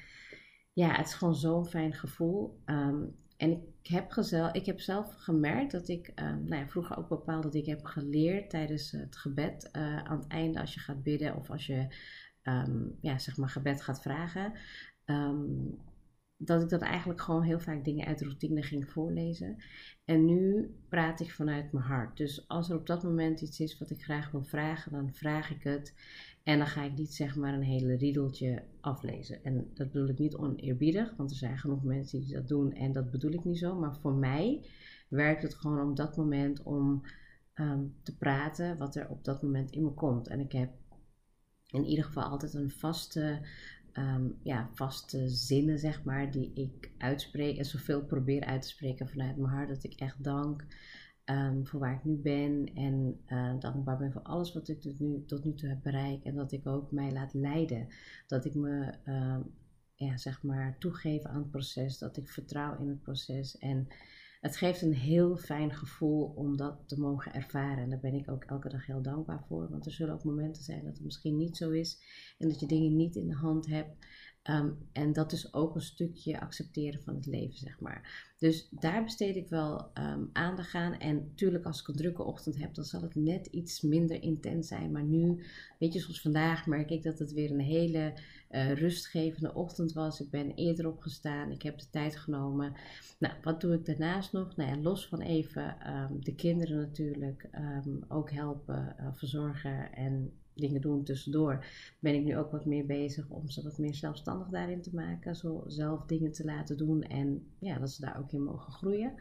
ja, 0.74 0.96
het 0.96 1.08
is 1.08 1.14
gewoon 1.14 1.36
zo'n 1.36 1.66
fijn 1.66 1.94
gevoel. 1.94 2.62
Um, 2.66 3.16
en 3.38 3.52
ik 3.52 3.88
heb, 3.88 4.12
gezel, 4.12 4.50
ik 4.56 4.66
heb 4.66 4.80
zelf 4.80 5.14
gemerkt 5.16 5.72
dat 5.72 5.88
ik 5.88 6.12
um, 6.16 6.44
nou 6.44 6.62
ja, 6.62 6.68
vroeger 6.68 6.98
ook 6.98 7.08
bepaalde 7.08 7.50
dingen 7.50 7.70
heb 7.70 7.86
geleerd 7.86 8.50
tijdens 8.50 8.92
het 8.92 9.16
gebed. 9.16 9.70
Uh, 9.74 10.04
aan 10.04 10.18
het 10.20 10.28
einde, 10.28 10.60
als 10.60 10.74
je 10.74 10.80
gaat 10.80 11.04
bidden 11.04 11.36
of 11.36 11.50
als 11.50 11.66
je 11.66 11.88
um, 12.44 12.98
ja, 13.02 13.18
zeg 13.18 13.38
maar 13.38 13.50
gebed 13.50 13.82
gaat 13.82 14.02
vragen. 14.02 14.54
Um, 15.06 15.80
dat 16.38 16.62
ik 16.62 16.70
dat 16.70 16.82
eigenlijk 16.82 17.22
gewoon 17.22 17.42
heel 17.42 17.60
vaak 17.60 17.86
dingen 17.86 18.06
uit 18.06 18.22
routine 18.22 18.62
ging 18.62 18.90
voorlezen. 18.90 19.58
En 20.06 20.26
nu 20.26 20.70
praat 20.90 21.20
ik 21.20 21.32
vanuit 21.32 21.72
mijn 21.72 21.86
hart. 21.86 22.18
Dus 22.18 22.48
als 22.48 22.70
er 22.70 22.78
op 22.78 22.88
dat 22.88 23.04
moment 23.04 23.42
iets 23.42 23.60
is 23.60 23.78
wat 23.78 23.90
ik 23.90 24.04
graag 24.04 24.32
wil 24.32 24.44
vragen, 24.44 24.92
dan 24.92 25.14
vraag 25.14 25.52
ik 25.52 25.64
het. 25.64 25.94
En 26.44 26.58
dan 26.58 26.68
ga 26.68 26.84
ik 26.84 26.98
niet 26.98 27.14
zeg 27.14 27.36
maar 27.36 27.54
een 27.54 27.64
hele 27.64 27.96
riedeltje 27.96 28.64
aflezen. 28.82 29.44
En 29.44 29.72
dat 29.74 29.92
bedoel 29.92 30.10
ik 30.10 30.20
niet 30.20 30.36
oneerbiedig, 30.36 31.14
want 31.16 31.32
er 31.32 31.38
zijn 31.38 31.58
genoeg 31.58 31.84
mensen 31.84 32.20
die 32.20 32.34
dat 32.34 32.48
doen 32.48 32.74
en 32.74 32.92
dat 32.92 33.12
bedoel 33.12 33.32
ik 33.32 33.44
niet 33.44 33.58
zo. 33.58 33.80
Maar 33.80 33.96
voor 33.96 34.14
mij 34.14 34.66
werkt 35.08 35.44
het 35.44 35.56
gewoon 35.56 35.90
op 35.90 35.96
dat 35.96 36.18
moment 36.18 36.64
om 36.64 37.04
um, 37.56 37.94
te 38.04 38.18
praten 38.18 38.78
wat 38.78 38.96
er 38.96 39.10
op 39.10 39.24
dat 39.24 39.42
moment 39.42 39.72
in 39.72 39.84
me 39.84 39.92
komt. 39.92 40.28
En 40.28 40.40
ik 40.40 40.52
heb 40.52 40.70
in 41.74 41.86
ieder 41.86 42.06
geval 42.06 42.24
altijd 42.24 42.54
een 42.54 42.72
vaste, 42.72 43.40
um, 43.94 44.36
ja, 44.44 44.70
vaste 44.74 45.30
zinnen, 45.30 45.80
zeg 45.80 46.04
maar, 46.04 46.32
die 46.32 46.52
ik 46.54 46.92
uitspreek 46.98 47.58
en 47.58 47.66
zoveel 47.66 48.06
probeer 48.06 48.44
uit 48.44 48.62
te 48.62 48.68
spreken 48.68 49.10
vanuit 49.10 49.38
mijn 49.38 49.54
hart. 49.54 49.70
Dat 49.70 49.84
ik 49.84 49.94
echt 49.94 50.24
dank 50.24 50.66
um, 51.26 51.68
voor 51.68 51.80
waar 51.80 51.94
ik 51.94 52.04
nu 52.04 52.16
ben 52.16 52.72
en 52.76 53.20
uh, 53.28 53.60
dankbaar 53.60 53.98
ben 53.98 54.12
voor 54.12 54.22
alles 54.22 54.54
wat 54.54 54.68
ik 54.68 54.82
tot 54.82 55.00
nu, 55.00 55.26
tot 55.26 55.44
nu 55.44 55.54
toe 55.54 55.70
heb 55.70 55.84
bereikt. 55.84 56.26
En 56.26 56.36
dat 56.36 56.52
ik 56.52 56.68
ook 56.68 56.92
mij 56.92 57.12
laat 57.12 57.34
leiden. 57.34 57.88
Dat 58.28 58.46
ik 58.46 58.56
me, 58.56 58.94
uh, 59.06 59.38
ja, 59.96 60.18
zeg 60.18 60.44
maar, 60.44 60.78
toegeef 60.78 61.24
aan 61.24 61.42
het 61.42 61.52
proces. 61.52 61.98
Dat 61.98 62.18
ik 62.18 62.30
vertrouw 62.30 62.80
in 62.80 62.88
het 62.88 63.02
proces. 63.02 63.58
En 63.58 63.88
het 64.44 64.58
geeft 64.58 64.82
een 64.82 64.94
heel 64.94 65.38
fijn 65.38 65.74
gevoel 65.74 66.34
om 66.36 66.58
dat 66.58 66.78
te 66.86 67.00
mogen 67.00 67.34
ervaren. 67.34 67.84
En 67.84 67.90
daar 67.90 68.00
ben 68.00 68.14
ik 68.14 68.32
ook 68.32 68.44
elke 68.44 68.70
dag 68.70 68.86
heel 68.86 69.02
dankbaar 69.02 69.44
voor. 69.48 69.70
Want 69.70 69.86
er 69.86 69.92
zullen 69.92 70.14
ook 70.14 70.24
momenten 70.24 70.64
zijn 70.64 70.84
dat 70.84 70.94
het 70.94 71.04
misschien 71.04 71.38
niet 71.38 71.58
zo 71.58 71.70
is. 71.70 72.02
En 72.38 72.48
dat 72.48 72.60
je 72.60 72.66
dingen 72.66 72.96
niet 72.96 73.16
in 73.16 73.28
de 73.28 73.36
hand 73.36 73.68
hebt. 73.68 74.06
Ehm, 74.42 74.72
en 74.92 75.14
dat 75.14 75.32
is 75.32 75.54
ook 75.54 75.76
een 75.76 75.82
stukje 75.82 76.40
accepteren 76.40 77.02
van 77.02 77.16
het 77.16 77.26
leven, 77.26 77.58
zeg 77.58 77.80
maar. 77.80 78.32
Dus 78.38 78.68
daar 78.70 79.04
besteed 79.04 79.36
ik 79.36 79.48
wel 79.50 79.92
um, 79.94 80.30
aandacht 80.34 80.74
aan. 80.74 81.00
En 81.00 81.16
natuurlijk, 81.16 81.66
als 81.66 81.82
ik 81.82 81.88
een 81.88 81.96
drukke 81.96 82.24
ochtend 82.24 82.58
heb, 82.58 82.74
dan 82.74 82.84
zal 82.84 83.02
het 83.02 83.16
net 83.16 83.46
iets 83.46 83.82
minder 83.82 84.22
intens 84.22 84.68
zijn. 84.68 84.92
Maar 84.92 85.04
nu, 85.04 85.44
weet 85.80 85.94
je, 85.94 86.00
zoals 86.00 86.22
vandaag, 86.22 86.66
merk 86.68 86.90
ik 86.90 87.04
dat 87.04 87.20
het 87.20 87.34
weer 87.34 87.52
een 87.52 87.60
hele 87.60 88.14
uh, 88.54 88.74
rustgevende 88.74 89.54
ochtend 89.54 89.94
was. 89.94 90.22
Ik 90.22 90.30
ben 90.30 90.54
eerder 90.56 90.88
opgestaan, 90.88 91.52
ik 91.52 91.62
heb 91.62 91.80
de 91.80 91.90
tijd 91.90 92.16
genomen. 92.16 92.74
Nou, 93.20 93.34
wat 93.42 93.62
doe 93.62 93.74
ik 93.74 93.86
daarnaast 93.86 94.32
nog? 94.32 94.56
Nou 94.56 94.70
ja, 94.70 94.82
los 94.82 95.08
van 95.08 95.22
even 95.22 95.94
um, 95.94 96.24
de 96.24 96.36
kinderen 96.36 96.78
natuurlijk 96.78 97.50
ook 98.08 98.32
helpen, 98.32 98.96
uh, 99.00 99.08
verzorgen 99.14 99.94
en 99.94 100.32
dingen 100.54 100.82
doen 100.82 101.04
tussendoor, 101.04 101.66
ben 102.00 102.16
ik 102.16 102.24
nu 102.24 102.38
ook 102.38 102.52
wat 102.52 102.66
meer 102.66 102.86
bezig 102.86 103.30
om 103.30 103.50
ze 103.50 103.64
wat 103.64 103.78
meer 103.78 103.96
zelfstandig 103.96 104.48
daarin 104.48 104.82
te 104.82 104.96
maken. 104.96 105.36
Zo 105.36 105.64
zelf 105.68 106.06
dingen 106.06 106.32
te 106.32 106.46
laten 106.46 106.78
doen 106.78 107.02
en 107.02 107.48
ja, 107.60 107.80
dat 107.80 107.92
ze 107.92 108.02
daar 108.02 108.20
ook 108.20 108.32
in 108.32 108.44
mogen 108.44 108.74
groeien. 108.74 109.14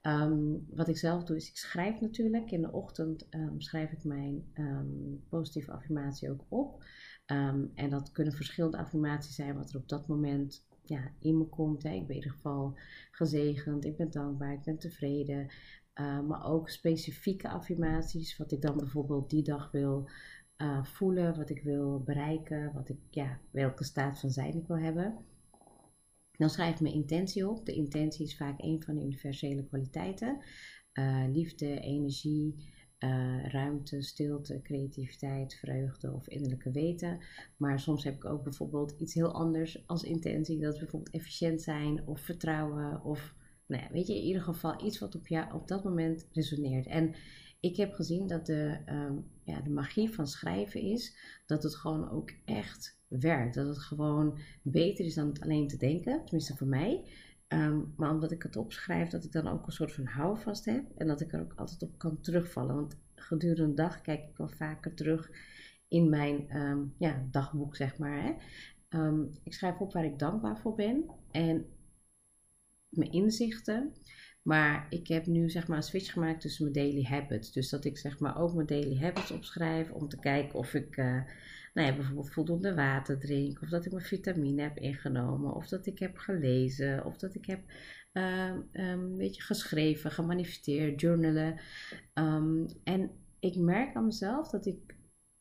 Ehm, 0.00 0.54
wat 0.70 0.88
ik 0.88 0.96
zelf 0.96 1.24
doe 1.24 1.36
is, 1.36 1.48
ik 1.48 1.56
schrijf 1.56 2.00
natuurlijk. 2.00 2.50
In 2.50 2.62
de 2.62 2.72
ochtend 2.72 3.28
schrijf 3.58 3.92
ik 3.92 4.04
mijn 4.04 4.44
positieve 5.28 5.72
affirmatie 5.72 6.30
ook 6.30 6.44
op. 6.48 6.84
en 7.74 7.90
dat 7.90 8.12
kunnen 8.12 8.32
verschillende 8.32 8.78
affirmaties 8.78 9.34
zijn 9.34 9.56
wat 9.56 9.70
er 9.70 9.76
op 9.76 9.88
dat 9.88 10.08
moment 10.08 10.66
ja, 10.84 11.10
in 11.18 11.38
me 11.38 11.44
komt. 11.44 11.82
Hè. 11.82 11.90
Ik 11.90 12.06
ben 12.06 12.16
in 12.16 12.22
ieder 12.22 12.30
geval 12.30 12.78
gezegend, 13.10 13.84
ik 13.84 13.96
ben 13.96 14.10
dankbaar, 14.10 14.52
ik 14.52 14.62
ben 14.62 14.78
tevreden. 14.78 15.50
maar 16.28 16.44
ook 16.44 16.68
specifieke 16.68 17.48
affirmaties, 17.48 18.36
wat 18.36 18.52
ik 18.52 18.60
dan 18.60 18.76
bijvoorbeeld 18.76 19.30
die 19.30 19.42
dag 19.42 19.70
wil 19.70 20.08
uh, 20.58 20.84
voelen, 20.84 21.36
wat 21.36 21.50
ik 21.50 21.62
wil 21.62 22.02
bereiken, 22.04 22.72
wat 22.72 22.88
ik, 22.88 22.98
ja, 23.10 23.38
welke 23.50 23.84
staat 23.84 24.20
van 24.20 24.30
zijn 24.30 24.54
ik 24.54 24.66
wil 24.66 24.78
hebben. 24.78 25.16
Dan 26.36 26.50
schrijf 26.50 26.74
ik 26.74 26.80
mijn 26.80 26.94
intentie 26.94 27.48
op. 27.48 27.66
De 27.66 27.74
intentie 27.74 28.26
is 28.26 28.36
vaak 28.36 28.60
een 28.62 28.82
van 28.82 28.94
de 28.94 29.02
universele 29.02 29.64
kwaliteiten. 29.64 30.38
Uh, 30.92 31.24
liefde, 31.28 31.80
energie, 31.80 32.72
uh, 32.98 33.48
ruimte, 33.48 34.02
stilte, 34.02 34.60
creativiteit, 34.62 35.54
vreugde 35.54 36.12
of 36.12 36.28
innerlijke 36.28 36.70
weten. 36.70 37.18
Maar 37.56 37.80
soms 37.80 38.04
heb 38.04 38.14
ik 38.14 38.24
ook 38.24 38.42
bijvoorbeeld 38.42 38.94
iets 38.98 39.14
heel 39.14 39.32
anders 39.32 39.86
als 39.86 40.02
intentie. 40.02 40.60
Dat 40.60 40.72
is 40.72 40.80
bijvoorbeeld 40.80 41.14
efficiënt 41.14 41.62
zijn 41.62 42.06
of 42.06 42.20
vertrouwen 42.20 43.04
of 43.04 43.34
nou 43.66 43.82
ja, 43.82 43.88
weet 43.92 44.06
je, 44.06 44.16
in 44.16 44.22
ieder 44.22 44.42
geval 44.42 44.86
iets 44.86 44.98
wat 44.98 45.14
op, 45.14 45.26
jou, 45.26 45.54
op 45.54 45.68
dat 45.68 45.84
moment 45.84 46.26
resoneert. 46.32 46.86
En 46.86 47.14
ik 47.60 47.76
heb 47.76 47.92
gezien 47.92 48.26
dat 48.26 48.46
de, 48.46 48.78
um, 48.88 49.24
ja, 49.44 49.60
de 49.60 49.70
magie 49.70 50.10
van 50.10 50.26
schrijven 50.26 50.80
is 50.80 51.16
dat 51.46 51.62
het 51.62 51.74
gewoon 51.74 52.10
ook 52.10 52.32
echt 52.44 52.98
werkt. 53.08 53.54
Dat 53.54 53.66
het 53.66 53.78
gewoon 53.78 54.38
beter 54.62 55.04
is 55.04 55.14
dan 55.14 55.28
het 55.28 55.40
alleen 55.40 55.68
te 55.68 55.76
denken, 55.76 56.24
tenminste 56.24 56.56
voor 56.56 56.66
mij. 56.66 57.04
Um, 57.48 57.94
maar 57.96 58.10
omdat 58.10 58.30
ik 58.30 58.42
het 58.42 58.56
opschrijf, 58.56 59.08
dat 59.08 59.24
ik 59.24 59.32
dan 59.32 59.48
ook 59.48 59.66
een 59.66 59.72
soort 59.72 59.92
van 59.92 60.06
houvast 60.06 60.64
heb 60.64 60.84
en 60.96 61.06
dat 61.06 61.20
ik 61.20 61.32
er 61.32 61.40
ook 61.40 61.52
altijd 61.56 61.82
op 61.82 61.98
kan 61.98 62.20
terugvallen. 62.20 62.74
Want 62.74 62.96
gedurende 63.14 63.68
de 63.68 63.74
dag 63.82 64.00
kijk 64.00 64.28
ik 64.28 64.36
wel 64.36 64.48
vaker 64.48 64.94
terug 64.94 65.30
in 65.88 66.08
mijn 66.08 66.56
um, 66.56 66.94
ja, 66.98 67.26
dagboek, 67.30 67.76
zeg 67.76 67.98
maar. 67.98 68.22
Hè. 68.22 68.34
ik 69.42 69.54
schrijf 69.54 69.78
op 69.78 69.92
waar 69.92 70.04
ik 70.04 70.18
dankbaar 70.18 70.58
voor 70.58 70.74
ben 70.74 71.04
en 71.30 71.66
mijn 72.88 73.12
inzichten. 73.12 73.92
Maar 74.46 74.86
ik 74.90 75.08
heb 75.08 75.26
nu 75.26 75.50
zeg 75.50 75.68
maar 75.68 75.76
een 75.76 75.82
switch 75.82 76.12
gemaakt 76.12 76.40
tussen 76.40 76.62
mijn 76.62 76.86
daily 76.86 77.02
habits. 77.02 77.52
Dus 77.52 77.68
dat 77.68 77.84
ik 77.84 77.98
zeg 77.98 78.18
maar 78.18 78.40
ook 78.40 78.54
mijn 78.54 78.66
daily 78.66 78.98
habits 78.98 79.30
opschrijf 79.30 79.90
om 79.90 80.08
te 80.08 80.18
kijken 80.18 80.58
of 80.58 80.74
ik 80.74 80.96
uh, 80.96 81.20
nou 81.74 81.88
ja, 81.88 81.94
bijvoorbeeld 81.94 82.32
voldoende 82.32 82.74
water 82.74 83.18
drink. 83.18 83.62
Of 83.62 83.68
dat 83.68 83.84
ik 83.84 83.92
mijn 83.92 84.04
vitamine 84.04 84.62
heb 84.62 84.78
ingenomen. 84.78 85.54
Of 85.54 85.68
dat 85.68 85.86
ik 85.86 85.98
heb 85.98 86.16
gelezen. 86.16 87.04
Of 87.04 87.16
dat 87.16 87.34
ik 87.34 87.46
heb 87.46 87.60
uh, 88.12 88.52
um, 88.72 89.16
weet 89.16 89.36
je, 89.36 89.42
geschreven, 89.42 90.10
gemanifesteerd, 90.10 91.00
journalen. 91.00 91.60
Um, 92.14 92.66
en 92.84 93.10
ik 93.40 93.56
merk 93.56 93.94
aan 93.94 94.04
mezelf 94.04 94.50
dat 94.50 94.66
ik... 94.66 94.96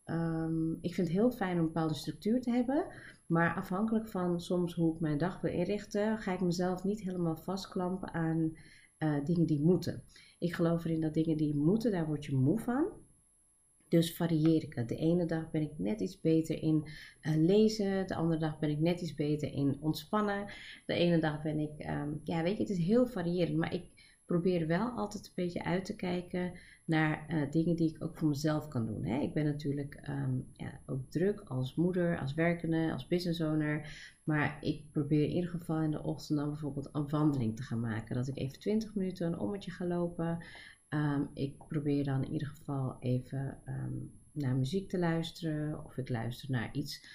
Um, 0.06 0.78
ik 0.82 0.94
vind 0.94 1.08
het 1.08 1.18
heel 1.18 1.32
fijn 1.32 1.54
om 1.54 1.60
een 1.60 1.66
bepaalde 1.66 1.94
structuur 1.94 2.42
te 2.42 2.52
hebben. 2.52 2.86
Maar 3.28 3.56
afhankelijk 3.56 4.08
van 4.08 4.40
soms 4.40 4.74
hoe 4.74 4.94
ik 4.94 5.00
mijn 5.00 5.18
dag 5.18 5.42
wil 5.42 5.52
inrichten, 5.52 6.18
ga 6.18 6.34
ik 6.34 6.42
mezelf 6.42 6.84
niet 6.84 7.02
helemaal 7.02 7.36
vastklampen 7.36 8.14
aan 8.14 8.54
uh, 9.00 9.26
dingen 9.26 9.46
die 9.46 9.62
moeten. 9.62 10.04
Ik 10.40 10.54
geloof 10.54 10.86
erin 10.86 11.02
dat 11.02 11.14
dingen 11.14 11.38
die 11.38 11.56
moeten, 11.56 11.92
daar 11.92 12.08
word 12.08 12.26
je 12.26 12.36
moe 12.36 12.60
van. 12.60 12.88
Dus 13.88 14.16
varieer 14.16 14.64
ik 14.64 14.74
het. 14.74 14.90
De 14.90 14.96
ene 14.96 15.26
dag 15.26 15.52
ben 15.52 15.62
ik 15.62 15.78
net 15.78 16.02
iets 16.02 16.22
beter 16.22 16.62
in 16.62 16.88
uh, 17.22 17.36
lezen. 17.36 18.08
De 18.08 18.16
andere 18.16 18.40
dag 18.40 18.60
ben 18.60 18.70
ik 18.70 18.80
net 18.80 19.02
iets 19.02 19.14
beter 19.14 19.54
in 19.54 19.78
ontspannen. 19.82 20.46
De 20.86 20.94
ene 20.94 21.20
dag 21.20 21.42
ben 21.42 21.60
ik, 21.60 21.88
um, 21.88 22.22
ja 22.24 22.44
weet 22.44 22.58
je, 22.58 22.62
het 22.64 22.72
is 22.72 22.86
heel 22.86 23.08
variërend. 23.08 23.58
Maar 23.58 23.74
ik 23.74 23.84
probeer 24.26 24.68
wel 24.68 24.90
altijd 24.90 25.26
een 25.26 25.32
beetje 25.36 25.64
uit 25.64 25.86
te 25.86 25.96
kijken 25.96 26.54
naar 26.86 27.26
uh, 27.30 27.52
dingen 27.52 27.76
die 27.76 27.90
ik 27.90 28.04
ook 28.04 28.18
voor 28.18 28.28
mezelf 28.28 28.68
kan 28.68 28.86
doen. 28.86 29.06
Hè. 29.06 29.20
Ik 29.20 29.34
ben 29.34 29.46
natuurlijk 29.46 30.08
um, 30.10 30.48
ja, 30.54 30.80
ook 30.86 31.10
druk 31.10 31.40
als 31.40 31.76
moeder, 31.76 32.20
als 32.20 32.34
werkende, 32.34 32.92
als 32.92 33.08
business 33.08 33.42
owner. 33.42 33.88
Maar 34.24 34.58
ik 34.62 34.92
probeer 34.92 35.24
in 35.24 35.36
ieder 35.36 35.50
geval 35.50 35.82
in 35.82 35.92
de 35.92 36.04
ochtend 36.04 36.40
dan 36.40 36.50
bijvoorbeeld 36.50 36.90
een 36.92 37.10
wandeling 37.10 37.56
te 37.56 37.64
gaan 37.64 37.80
maken. 37.80 38.16
Dat 38.16 38.28
ik 38.28 38.38
even 38.38 38.60
20 38.60 38.96
minuten 38.96 39.28
een 39.28 39.40
ommetje 39.40 39.72
ga 39.72 39.86
lopen. 39.86 40.44
Um, 40.90 41.30
ik 41.34 41.68
probeer 41.68 42.04
dan 42.04 42.24
in 42.24 42.32
ieder 42.32 42.48
geval 42.48 42.98
even 43.00 43.58
um, 43.66 44.12
naar 44.32 44.56
muziek 44.56 44.90
te 44.90 45.00
luisteren. 45.00 45.86
Of 45.86 45.98
ik 45.98 46.10
luister 46.10 46.52
naar 46.52 46.74
iets 46.74 47.06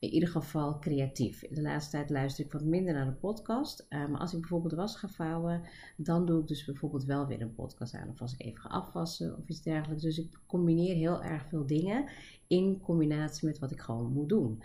in 0.00 0.10
ieder 0.10 0.28
geval 0.28 0.78
creatief. 0.78 1.42
In 1.42 1.54
de 1.54 1.62
laatste 1.62 1.90
tijd 1.90 2.10
luister 2.10 2.44
ik 2.44 2.52
wat 2.52 2.64
minder 2.64 2.94
naar 2.94 3.06
de 3.06 3.12
podcast. 3.12 3.86
Uh, 3.88 4.06
maar 4.06 4.20
als 4.20 4.32
ik 4.32 4.40
bijvoorbeeld 4.40 4.74
was 4.74 4.96
ga 4.96 5.08
vouwen, 5.08 5.62
dan 5.96 6.26
doe 6.26 6.40
ik 6.40 6.46
dus 6.46 6.64
bijvoorbeeld 6.64 7.04
wel 7.04 7.26
weer 7.26 7.40
een 7.40 7.54
podcast 7.54 7.94
aan. 7.94 8.08
Of 8.08 8.20
als 8.20 8.32
ik 8.32 8.40
even 8.40 8.60
ga 8.60 8.68
afwassen 8.68 9.36
of 9.36 9.48
iets 9.48 9.62
dergelijks. 9.62 10.02
Dus 10.02 10.18
ik 10.18 10.40
combineer 10.46 10.94
heel 10.94 11.22
erg 11.22 11.46
veel 11.48 11.66
dingen 11.66 12.08
in 12.46 12.80
combinatie 12.80 13.48
met 13.48 13.58
wat 13.58 13.70
ik 13.70 13.80
gewoon 13.80 14.12
moet 14.12 14.28
doen. 14.28 14.62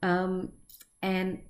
Um, 0.00 0.50
en 0.98 1.40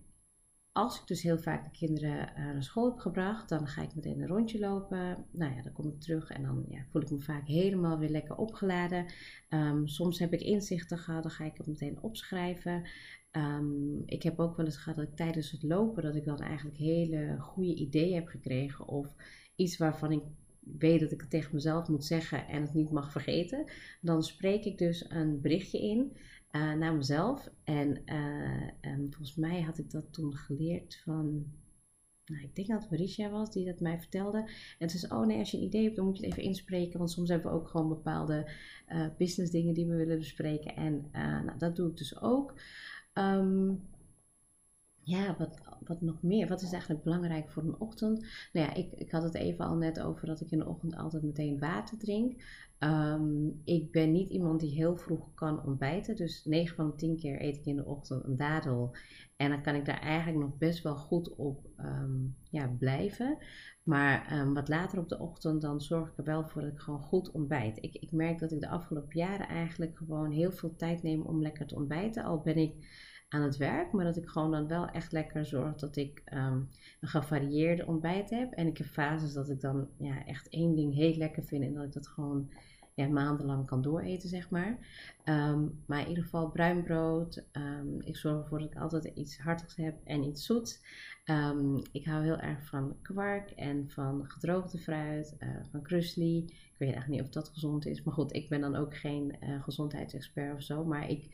als 0.79 1.01
ik 1.01 1.07
dus 1.07 1.23
heel 1.23 1.39
vaak 1.39 1.65
de 1.65 1.79
kinderen 1.79 2.19
uh, 2.19 2.45
naar 2.45 2.63
school 2.63 2.91
heb 2.91 2.99
gebracht, 2.99 3.49
dan 3.49 3.67
ga 3.67 3.83
ik 3.83 3.95
meteen 3.95 4.21
een 4.21 4.27
rondje 4.27 4.59
lopen. 4.59 5.27
Nou 5.31 5.55
ja, 5.55 5.63
dan 5.63 5.73
kom 5.73 5.89
ik 5.89 6.01
terug 6.01 6.31
en 6.31 6.43
dan 6.43 6.65
ja, 6.69 6.85
voel 6.91 7.03
ik 7.03 7.11
me 7.11 7.21
vaak 7.21 7.47
helemaal 7.47 7.99
weer 7.99 8.09
lekker 8.09 8.37
opgeladen. 8.37 9.07
Um, 9.49 9.89
soms 9.89 10.19
heb 10.19 10.33
ik 10.33 10.41
inzichten 10.41 10.99
gehad, 10.99 11.23
dan 11.23 11.33
ga 11.33 11.45
ik 11.45 11.57
het 11.57 11.67
meteen 11.67 12.03
opschrijven. 12.03 12.89
Um, 13.33 14.03
ik 14.07 14.23
heb 14.23 14.39
ook 14.39 14.57
wel 14.57 14.67
eens 14.67 14.77
gehad 14.77 14.99
dat 14.99 15.09
ik 15.09 15.17
tijdens 15.17 15.51
het 15.51 15.63
lopen, 15.63 16.03
dat 16.03 16.15
ik 16.15 16.25
dan 16.25 16.39
eigenlijk 16.39 16.77
hele 16.77 17.37
goede 17.39 17.75
ideeën 17.75 18.15
heb 18.15 18.27
gekregen. 18.27 18.89
Of 18.89 19.15
iets 19.57 19.77
waarvan 19.77 20.13
ik 20.13 20.23
weet 20.79 21.01
dat 21.01 21.13
ik 21.13 21.21
het 21.21 21.31
tegen 21.31 21.55
mezelf 21.55 21.89
moet 21.89 22.05
zeggen 22.05 22.47
en 22.47 22.63
het 22.63 22.75
niet 22.75 22.91
mag 22.91 23.13
vergeten. 23.13 23.65
Dan 24.01 24.23
spreek 24.23 24.65
ik 24.65 24.79
dus 24.79 25.11
een 25.11 25.41
berichtje 25.41 25.81
in 25.81 26.17
uh, 26.53 26.73
naar 26.73 26.95
mezelf. 26.95 27.49
En 27.65 28.03
uh, 28.07 28.99
volgens 28.99 29.35
mij 29.35 29.63
had 29.63 29.79
ik 29.79 29.91
dat 29.91 30.13
toen 30.13 30.37
geleerd 30.37 31.01
van. 31.05 31.47
Nou, 32.25 32.43
ik 32.43 32.55
denk 32.55 32.69
dat 32.69 32.81
het 32.81 32.91
Marisha 32.91 33.31
was 33.31 33.53
die 33.53 33.65
dat 33.65 33.81
mij 33.81 33.99
vertelde. 33.99 34.39
En 34.79 34.89
toen 34.89 34.99
zei 34.99 35.13
oh 35.13 35.27
nee, 35.27 35.39
als 35.39 35.51
je 35.51 35.57
een 35.57 35.63
idee 35.63 35.83
hebt, 35.83 35.97
dan 35.97 36.05
moet 36.05 36.19
je 36.19 36.23
het 36.27 36.33
even 36.33 36.49
inspreken. 36.49 36.99
Want 36.99 37.11
soms 37.11 37.29
hebben 37.29 37.51
we 37.51 37.57
ook 37.59 37.69
gewoon 37.69 37.89
bepaalde 37.89 38.51
uh, 38.89 39.07
business 39.19 39.51
dingen 39.51 39.75
die 39.75 39.87
we 39.87 39.97
willen 39.97 40.19
bespreken. 40.19 40.77
En 40.77 41.09
nou, 41.13 41.59
dat 41.59 41.77
doe 41.77 41.91
ik 41.91 41.97
dus 41.97 42.21
ook. 42.21 42.55
Um, 43.15 43.81
ja, 45.09 45.37
wat, 45.39 45.61
wat 45.85 46.01
nog 46.01 46.23
meer? 46.23 46.49
Wat 46.49 46.63
is 46.63 46.73
eigenlijk 46.73 47.03
belangrijk 47.03 47.51
voor 47.51 47.63
een 47.63 47.81
ochtend? 47.81 48.21
Nou 48.53 48.67
ja, 48.67 48.75
ik, 48.75 48.93
ik 48.93 49.11
had 49.11 49.23
het 49.23 49.35
even 49.35 49.65
al 49.65 49.77
net 49.77 50.01
over 50.01 50.27
dat 50.27 50.41
ik 50.41 50.51
in 50.51 50.59
de 50.59 50.67
ochtend 50.67 50.97
altijd 50.97 51.23
meteen 51.23 51.59
water 51.59 51.99
drink. 51.99 52.43
Um, 52.79 53.61
ik 53.65 53.91
ben 53.93 54.13
niet 54.13 54.31
iemand 54.31 54.61
die 54.61 54.71
heel 54.71 54.97
vroeg 54.97 55.35
kan 55.35 55.65
ontbijten. 55.65 56.17
Dus 56.17 56.45
9 56.45 56.77
van 56.77 56.87
de 56.87 56.95
10 56.95 57.17
keer 57.17 57.43
eet 57.43 57.57
ik 57.57 57.67
in 57.67 57.77
de 57.77 57.85
ochtend 57.85 58.25
een 58.25 58.37
dadel. 58.37 58.97
En 59.37 59.51
dan 59.51 59.63
kan 59.63 59.75
ik 59.75 59.85
daar 59.85 60.01
eigenlijk 60.01 60.45
nog 60.45 60.59
best 60.59 60.83
wel 60.83 60.97
goed 60.97 61.35
op 61.35 61.67
um, 61.81 62.37
ja, 62.51 62.69
blijven. 62.79 63.39
Maar 63.83 64.41
um, 64.41 64.55
wat 64.55 64.69
later 64.69 64.99
op 64.99 65.09
de 65.09 65.19
ochtend, 65.19 65.63
dan 65.63 65.81
zorg 65.81 66.11
ik 66.11 66.19
er 66.19 66.25
wel 66.25 66.49
voor 66.49 66.63
dat 66.63 66.71
ik 66.71 66.79
gewoon 66.79 67.03
goed 67.03 67.31
ontbijt. 67.31 67.83
Ik, 67.83 67.95
ik 67.95 68.13
merk 68.13 68.39
dat 68.39 68.53
ik 68.53 68.61
de 68.61 68.69
afgelopen 68.69 69.19
jaren 69.19 69.49
eigenlijk 69.49 69.97
gewoon 69.97 70.31
heel 70.31 70.53
veel 70.53 70.77
tijd 70.77 71.03
neem 71.03 71.23
om 71.23 71.43
lekker 71.43 71.67
te 71.67 71.75
ontbijten. 71.75 72.25
Al 72.25 72.41
ben 72.41 72.57
ik 72.57 72.75
aan 73.29 73.43
het 73.43 73.57
werk, 73.57 73.93
maar 73.93 74.05
dat 74.05 74.17
ik 74.17 74.29
gewoon 74.29 74.51
dan 74.51 74.69
wel 74.69 74.89
echt 74.89 75.13
lekker 75.13 75.47
zorg 75.47 75.75
dat 75.75 75.97
ik 75.97 76.23
um, 76.33 76.69
een 77.01 77.09
gevarieerde 77.09 77.87
ontbijt 77.87 78.31
heb. 78.31 78.53
En 78.53 78.67
ik 78.67 78.79
heb 78.79 78.87
fases 78.87 79.33
dat 79.33 79.49
ik 79.49 79.61
dan 79.61 79.89
ja, 79.97 80.25
echt 80.27 80.49
één 80.49 80.75
ding 80.75 80.95
heel 80.95 81.17
lekker 81.17 81.45
vind 81.45 81.65
en 81.65 81.75
dat 81.75 81.85
ik 81.85 81.93
dat 81.93 82.09
gewoon 82.09 82.51
ja, 82.95 83.09
maandenlang 83.09 83.67
kan 83.67 83.83
dooreten, 83.83 84.29
zeg 84.29 84.51
maar. 84.51 84.79
Um, 85.25 85.83
maar 85.87 86.01
in 86.01 86.09
ieder 86.09 86.25
geval 86.25 86.51
bruin 86.51 86.83
brood. 86.83 87.45
Um, 87.53 88.01
ik 88.01 88.17
zorg 88.17 88.43
ervoor 88.43 88.59
dat 88.59 88.71
ik 88.71 88.81
altijd 88.81 89.05
iets 89.05 89.39
hartigs 89.39 89.77
heb 89.77 89.95
en 90.05 90.25
iets 90.25 90.47
zoets. 90.47 90.81
ik 91.93 92.05
hou 92.05 92.23
heel 92.23 92.39
erg 92.39 92.67
van 92.67 92.97
kwark 93.03 93.51
en 93.51 93.91
van 93.91 94.25
gedroogde 94.27 94.79
fruit, 94.79 95.37
uh, 95.39 95.49
van 95.71 95.83
krusli. 95.83 96.39
Ik 96.45 96.75
weet 96.79 96.93
eigenlijk 96.93 97.09
niet 97.09 97.29
of 97.29 97.35
dat 97.35 97.49
gezond 97.49 97.87
is, 97.87 98.03
maar 98.03 98.15
goed, 98.15 98.35
ik 98.35 98.49
ben 98.49 98.61
dan 98.61 98.77
ook 98.77 98.97
geen 98.97 99.37
uh, 99.43 99.63
gezondheidsexpert 99.63 100.55
of 100.55 100.63
zo. 100.63 100.85
Maar 100.85 101.11
ik 101.11 101.29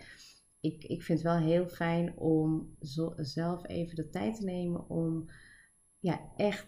ik, 0.65 0.85
ik 0.85 1.03
vind 1.03 1.23
het 1.23 1.29
wel 1.29 1.39
heel 1.39 1.69
fijn 1.69 2.17
om 2.19 2.77
zo, 2.81 3.13
zelf 3.17 3.67
even 3.67 3.97
de 3.97 4.11
tijd 4.11 4.37
te 4.37 4.45
nemen 4.45 4.89
om 4.89 5.25
ja, 5.99 6.21
echt 6.37 6.67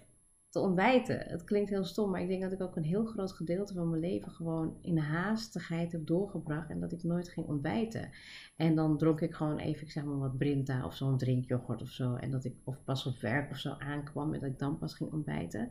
te 0.49 0.61
ontbijten. 0.61 1.19
Het 1.19 1.45
klinkt 1.45 1.71
heel 1.71 1.85
stom, 1.85 2.11
maar 2.11 2.21
ik 2.21 2.29
denk 2.29 2.43
dat 2.43 2.53
ik 2.53 2.61
ook 2.61 2.76
een 2.76 2.85
heel 2.85 3.05
groot 3.05 3.33
gedeelte 3.33 3.75
van 3.75 3.91
mijn 3.91 4.00
leven 4.00 4.31
gewoon 4.31 4.79
in 4.83 4.99
haastigheid 4.99 5.93
heb 5.93 6.07
doorgebracht 6.07 6.71
en 6.71 6.81
dat 6.81 6.93
ik 6.93 7.03
nooit 7.03 7.29
ging 7.29 7.47
ontbijten. 7.47 8.11
En 8.57 8.75
dan 8.75 8.99
dronk 8.99 9.21
ik 9.21 9.35
gewoon 9.35 9.59
even, 9.59 9.83
ik 9.83 9.91
zeg 9.91 10.05
maar 10.05 10.19
wat 10.19 10.38
Brinta 10.38 10.85
of 10.85 10.95
zo'n 10.95 11.19
drinkyoghurt 11.19 11.83
of 11.83 11.91
zo. 11.91 12.15
En 12.15 12.31
dat 12.31 12.45
ik 12.45 12.55
of 12.65 12.85
pas 12.85 13.07
op 13.07 13.21
werk 13.21 13.50
of 13.50 13.59
zo 13.59 13.71
aankwam 13.71 14.35
en 14.35 14.41
dat 14.41 14.50
ik 14.50 14.59
dan 14.59 14.79
pas 14.79 14.95
ging 14.95 15.12
ontbijten. 15.12 15.69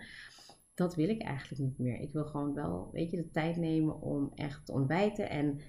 Dat 0.73 0.95
wil 0.95 1.09
ik 1.09 1.21
eigenlijk 1.21 1.61
niet 1.61 1.79
meer. 1.79 1.99
Ik 1.99 2.13
wil 2.13 2.25
gewoon 2.25 2.53
wel, 2.53 2.89
weet 2.91 3.11
je, 3.11 3.17
de 3.17 3.31
tijd 3.31 3.57
nemen 3.57 4.01
om 4.01 4.31
echt 4.35 4.65
te 4.65 4.71
ontbijten 4.71 5.29
en 5.29 5.59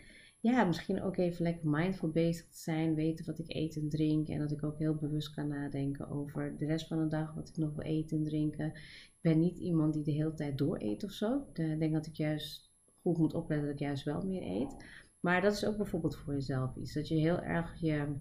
ja, 0.47 0.65
misschien 0.65 1.03
ook 1.03 1.17
even 1.17 1.43
lekker 1.43 1.69
mindful 1.69 2.09
bezig 2.09 2.49
te 2.49 2.59
zijn, 2.59 2.95
weten 2.95 3.27
wat 3.27 3.39
ik 3.39 3.55
eet 3.55 3.77
en 3.77 3.89
drink. 3.89 4.29
En 4.29 4.39
dat 4.39 4.51
ik 4.51 4.65
ook 4.65 4.79
heel 4.79 4.95
bewust 4.95 5.35
kan 5.35 5.49
nadenken 5.49 6.11
over 6.11 6.57
de 6.59 6.67
rest 6.67 6.87
van 6.87 6.99
de 6.99 7.07
dag, 7.07 7.35
wat 7.35 7.49
ik 7.49 7.57
nog 7.57 7.75
wil 7.75 7.85
eten 7.85 8.17
en 8.17 8.25
drinken. 8.25 8.67
Ik 8.67 9.19
ben 9.21 9.39
niet 9.39 9.59
iemand 9.59 9.95
die 9.95 10.05
de 10.05 10.11
hele 10.11 10.35
tijd 10.35 10.59
door 10.59 10.81
eet 10.81 11.05
of 11.05 11.11
zo. 11.11 11.47
Ik 11.53 11.79
denk 11.79 11.93
dat 11.93 12.07
ik 12.07 12.15
juist 12.15 12.71
goed 13.01 13.19
moet 13.19 13.35
opletten 13.35 13.67
dat 13.67 13.77
ik 13.77 13.87
juist 13.87 14.05
wel 14.05 14.23
meer 14.23 14.43
eet. 14.43 14.77
Maar 15.21 15.41
dat 15.41 15.53
is 15.53 15.65
ook 15.65 15.77
bijvoorbeeld 15.77 16.17
voor 16.17 16.35
jezelf 16.35 16.77
iets. 16.77 16.93
Dat 16.93 17.09
je 17.09 17.15
heel 17.15 17.41
erg 17.41 17.81
je 17.81 18.15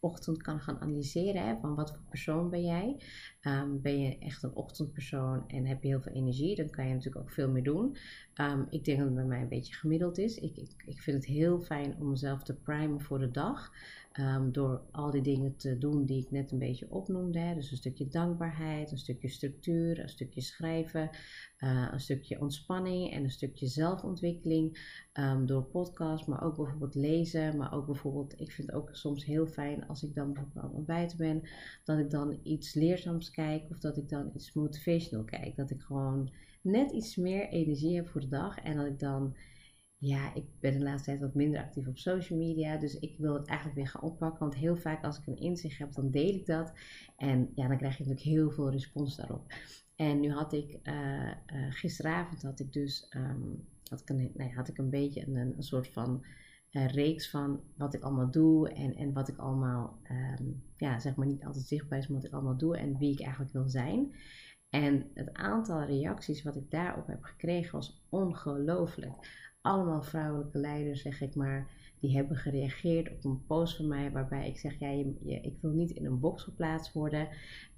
ochtend 0.00 0.42
kan 0.42 0.60
gaan 0.60 0.80
analyseren. 0.80 1.60
Van 1.60 1.74
wat 1.74 1.90
voor 1.90 2.04
persoon 2.08 2.50
ben 2.50 2.64
jij? 2.64 3.02
Um, 3.42 3.82
ben 3.82 4.00
je 4.00 4.18
echt 4.18 4.42
een 4.42 4.54
ochtendpersoon 4.54 5.48
en 5.48 5.66
heb 5.66 5.82
je 5.82 5.88
heel 5.88 6.00
veel 6.00 6.12
energie? 6.12 6.56
Dan 6.56 6.70
kan 6.70 6.86
je 6.86 6.94
natuurlijk 6.94 7.24
ook 7.24 7.32
veel 7.32 7.50
meer 7.50 7.62
doen. 7.62 7.96
Um, 8.40 8.66
ik 8.70 8.84
denk 8.84 8.98
dat 8.98 9.06
het 9.06 9.16
bij 9.16 9.24
mij 9.24 9.40
een 9.40 9.48
beetje 9.48 9.74
gemiddeld 9.74 10.18
is. 10.18 10.38
Ik, 10.38 10.56
ik, 10.56 10.70
ik 10.86 11.00
vind 11.00 11.16
het 11.16 11.26
heel 11.26 11.60
fijn 11.60 11.96
om 11.98 12.08
mezelf 12.08 12.42
te 12.42 12.54
primen 12.54 13.00
voor 13.00 13.18
de 13.18 13.30
dag. 13.30 13.72
Um, 14.20 14.52
door 14.52 14.82
al 14.90 15.10
die 15.10 15.22
dingen 15.22 15.56
te 15.56 15.78
doen 15.78 16.04
die 16.04 16.22
ik 16.22 16.30
net 16.30 16.52
een 16.52 16.58
beetje 16.58 16.90
opnoemde. 16.90 17.38
Hè. 17.38 17.54
Dus 17.54 17.70
een 17.70 17.76
stukje 17.76 18.08
dankbaarheid, 18.08 18.90
een 18.90 18.98
stukje 18.98 19.28
structuur, 19.28 19.98
een 19.98 20.08
stukje 20.08 20.40
schrijven, 20.40 21.10
uh, 21.58 21.88
een 21.92 22.00
stukje 22.00 22.40
ontspanning 22.40 23.12
en 23.12 23.22
een 23.22 23.30
stukje 23.30 23.66
zelfontwikkeling. 23.66 24.94
Um, 25.12 25.46
door 25.46 25.62
podcast, 25.62 26.26
maar 26.26 26.42
ook 26.42 26.56
bijvoorbeeld 26.56 26.94
lezen. 26.94 27.56
Maar 27.56 27.72
ook 27.72 27.86
bijvoorbeeld, 27.86 28.40
ik 28.40 28.52
vind 28.52 28.66
het 28.66 28.76
ook 28.76 28.88
soms 28.92 29.24
heel 29.24 29.46
fijn 29.46 29.88
als 29.88 30.02
ik 30.02 30.14
dan 30.14 30.32
bijvoorbeeld 30.32 30.64
aan 30.64 30.70
het 30.70 30.78
ontbijten 30.78 31.18
ben, 31.18 31.42
dat 31.84 31.98
ik 31.98 32.10
dan 32.10 32.38
iets 32.42 32.74
leerzaams 32.74 33.30
kijk 33.30 33.70
of 33.70 33.78
dat 33.78 33.96
ik 33.96 34.08
dan 34.08 34.30
iets 34.34 34.52
motivational 34.52 35.24
kijk. 35.24 35.56
Dat 35.56 35.70
ik 35.70 35.80
gewoon 35.80 36.30
net 36.60 36.90
iets 36.90 37.16
meer 37.16 37.48
energie 37.48 37.96
heb 37.96 38.08
voor 38.08 38.20
de 38.20 38.28
dag 38.28 38.58
en 38.58 38.76
dat 38.76 38.86
ik 38.86 38.98
dan 38.98 39.36
ja, 39.98 40.34
ik 40.34 40.44
ben 40.60 40.72
de 40.78 40.84
laatste 40.84 41.10
tijd 41.10 41.20
wat 41.20 41.34
minder 41.34 41.60
actief 41.60 41.86
op 41.86 41.98
social 41.98 42.38
media. 42.38 42.76
Dus 42.76 42.98
ik 42.98 43.18
wil 43.18 43.34
het 43.34 43.46
eigenlijk 43.46 43.78
weer 43.78 43.88
gaan 43.88 44.02
oppakken. 44.02 44.38
Want 44.38 44.54
heel 44.54 44.76
vaak 44.76 45.04
als 45.04 45.18
ik 45.18 45.26
een 45.26 45.36
inzicht 45.36 45.78
heb, 45.78 45.92
dan 45.92 46.10
deel 46.10 46.34
ik 46.34 46.46
dat. 46.46 46.72
En 47.16 47.52
ja, 47.54 47.68
dan 47.68 47.76
krijg 47.76 47.98
je 47.98 48.04
natuurlijk 48.04 48.36
heel 48.36 48.50
veel 48.50 48.70
respons 48.70 49.16
daarop. 49.16 49.52
En 49.96 50.20
nu 50.20 50.30
had 50.30 50.52
ik, 50.52 50.78
uh, 50.82 51.26
uh, 51.26 51.70
gisteravond 51.70 52.42
had 52.42 52.60
ik 52.60 52.72
dus, 52.72 53.12
um, 53.16 53.68
had, 53.88 54.00
ik 54.00 54.08
een, 54.08 54.30
nee, 54.34 54.54
had 54.54 54.68
ik 54.68 54.78
een 54.78 54.90
beetje 54.90 55.26
een, 55.26 55.36
een 55.36 55.62
soort 55.62 55.88
van 55.88 56.24
uh, 56.70 56.86
reeks 56.86 57.30
van 57.30 57.60
wat 57.76 57.94
ik 57.94 58.02
allemaal 58.02 58.30
doe. 58.30 58.70
En, 58.70 58.94
en 58.94 59.12
wat 59.12 59.28
ik 59.28 59.36
allemaal, 59.36 59.98
um, 60.38 60.62
ja, 60.76 60.98
zeg 60.98 61.14
maar 61.14 61.26
niet 61.26 61.44
altijd 61.44 61.66
zichtbaar 61.66 61.98
is, 61.98 62.06
maar 62.06 62.16
wat 62.16 62.26
ik 62.26 62.34
allemaal 62.34 62.56
doe. 62.56 62.76
En 62.76 62.98
wie 62.98 63.12
ik 63.12 63.20
eigenlijk 63.20 63.52
wil 63.52 63.68
zijn. 63.68 64.14
En 64.70 65.10
het 65.14 65.32
aantal 65.32 65.82
reacties 65.82 66.42
wat 66.42 66.56
ik 66.56 66.70
daarop 66.70 67.06
heb 67.06 67.22
gekregen 67.22 67.72
was 67.72 68.06
ongelooflijk 68.08 69.45
allemaal 69.66 70.02
vrouwelijke 70.02 70.58
leiders, 70.58 71.02
zeg 71.02 71.20
ik 71.20 71.34
maar, 71.34 71.70
die 72.00 72.16
hebben 72.16 72.36
gereageerd 72.36 73.12
op 73.12 73.24
een 73.24 73.46
post 73.46 73.76
van 73.76 73.88
mij 73.88 74.12
waarbij 74.12 74.48
ik 74.48 74.58
zeg, 74.58 74.78
ja, 74.78 74.88
je, 74.88 75.14
ik 75.42 75.54
wil 75.60 75.70
niet 75.70 75.90
in 75.90 76.04
een 76.04 76.20
box 76.20 76.42
geplaatst 76.42 76.92
worden, 76.92 77.28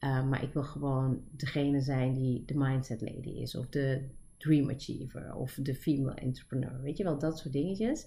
uh, 0.01 0.29
maar 0.29 0.43
ik 0.43 0.53
wil 0.53 0.63
gewoon 0.63 1.23
degene 1.31 1.81
zijn 1.81 2.15
die 2.15 2.45
de 2.47 2.57
mindset 2.57 3.01
lady 3.01 3.29
is 3.29 3.57
of 3.57 3.69
de 3.69 4.03
dream 4.37 4.71
achiever 4.71 5.35
of 5.35 5.59
de 5.63 5.75
female 5.75 6.15
entrepreneur, 6.15 6.83
weet 6.83 6.97
je 6.97 7.05
wel, 7.05 7.19
dat 7.19 7.39
soort 7.39 7.53
dingetjes. 7.53 8.07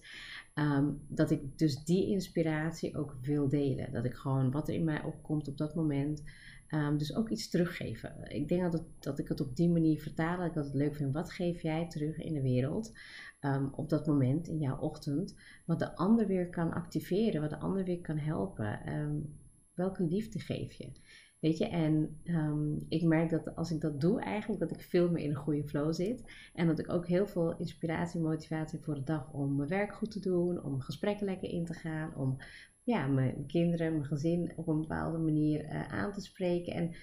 Um, 0.56 1.02
dat 1.08 1.32
ik 1.32 1.58
dus 1.58 1.84
die 1.84 2.08
inspiratie 2.08 2.98
ook 2.98 3.16
wil 3.22 3.50
delen, 3.50 3.92
dat 3.92 4.06
ik 4.06 4.14
gewoon 4.14 4.52
wat 4.52 4.68
er 4.68 4.74
in 4.74 4.84
mij 4.84 5.04
opkomt 5.04 5.48
op 5.48 5.58
dat 5.58 5.76
moment, 5.76 6.24
um, 6.74 6.98
dus 6.98 7.16
ook 7.16 7.30
iets 7.30 7.50
teruggeven. 7.50 8.16
Ik 8.28 8.48
denk 8.48 8.72
dat, 8.72 8.84
dat 9.00 9.20
ik 9.20 9.28
het 9.28 9.42
op 9.42 9.56
die 9.56 9.70
manier 9.70 10.02
vertaal, 10.02 10.38
dat 10.38 10.48
ik 10.48 10.54
het 10.54 10.74
leuk 10.74 10.96
vind, 10.96 11.14
wat 11.14 11.32
geef 11.32 11.62
jij 11.62 11.88
terug 11.88 12.18
in 12.18 12.34
de 12.34 12.42
wereld? 12.42 12.92
um, 13.42 13.70
op 13.76 13.90
dat 13.90 14.08
moment 14.08 14.48
in 14.48 14.58
jouw 14.58 14.78
ochtend, 14.78 15.36
wat 15.66 15.80
de 15.80 15.96
ander 15.96 16.28
weer 16.28 16.50
kan 16.50 16.74
activeren, 16.74 17.42
wat 17.42 17.50
de 17.50 17.60
ander 17.60 17.84
weer 17.84 18.02
kan 18.02 18.18
helpen. 18.18 18.94
Um, 18.94 19.40
welke 19.74 20.04
liefde 20.04 20.40
geef 20.40 20.74
je? 20.74 20.92
Weet 21.40 21.58
je, 21.58 21.68
en 21.68 22.20
ik 22.90 23.04
merk 23.04 23.30
dat 23.30 23.56
als 23.56 23.72
ik 23.72 23.82
dat 23.82 24.02
doe, 24.02 24.22
eigenlijk 24.22 24.62
dat 24.62 24.72
ik 24.72 24.82
veel 24.82 25.12
meer 25.12 25.24
in 25.24 25.30
een 25.30 25.36
goede 25.36 25.68
flow 25.68 25.94
zit. 25.94 26.24
En 26.54 26.68
dat 26.68 26.80
ik 26.80 26.92
ook 26.92 27.08
heel 27.08 27.28
veel 27.28 27.58
inspiratie 27.58 28.20
en 28.20 28.26
motivatie 28.26 28.80
voor 28.80 28.96
de 28.96 29.04
dag 29.04 29.34
om 29.34 29.56
mijn 29.56 29.70
werk 29.70 29.94
goed 29.94 30.12
te 30.12 30.20
doen, 30.20 30.64
om 30.64 30.82
gesprekken 30.82 31.26
lekker 31.26 31.50
in 31.50 31.66
te 31.66 31.74
gaan, 31.74 32.16
om 32.16 32.38
ja, 32.84 33.08
mijn 33.08 33.46
kinderen, 33.48 33.92
mijn 33.92 34.06
gezin 34.06 34.54
op 34.56 34.68
een 34.68 34.82
bepaalde 34.82 35.18
manier 35.18 35.64
uh, 35.64 35.88
aan 35.88 36.12
te 36.12 36.22
spreken. 36.22 36.74
En 36.74 36.96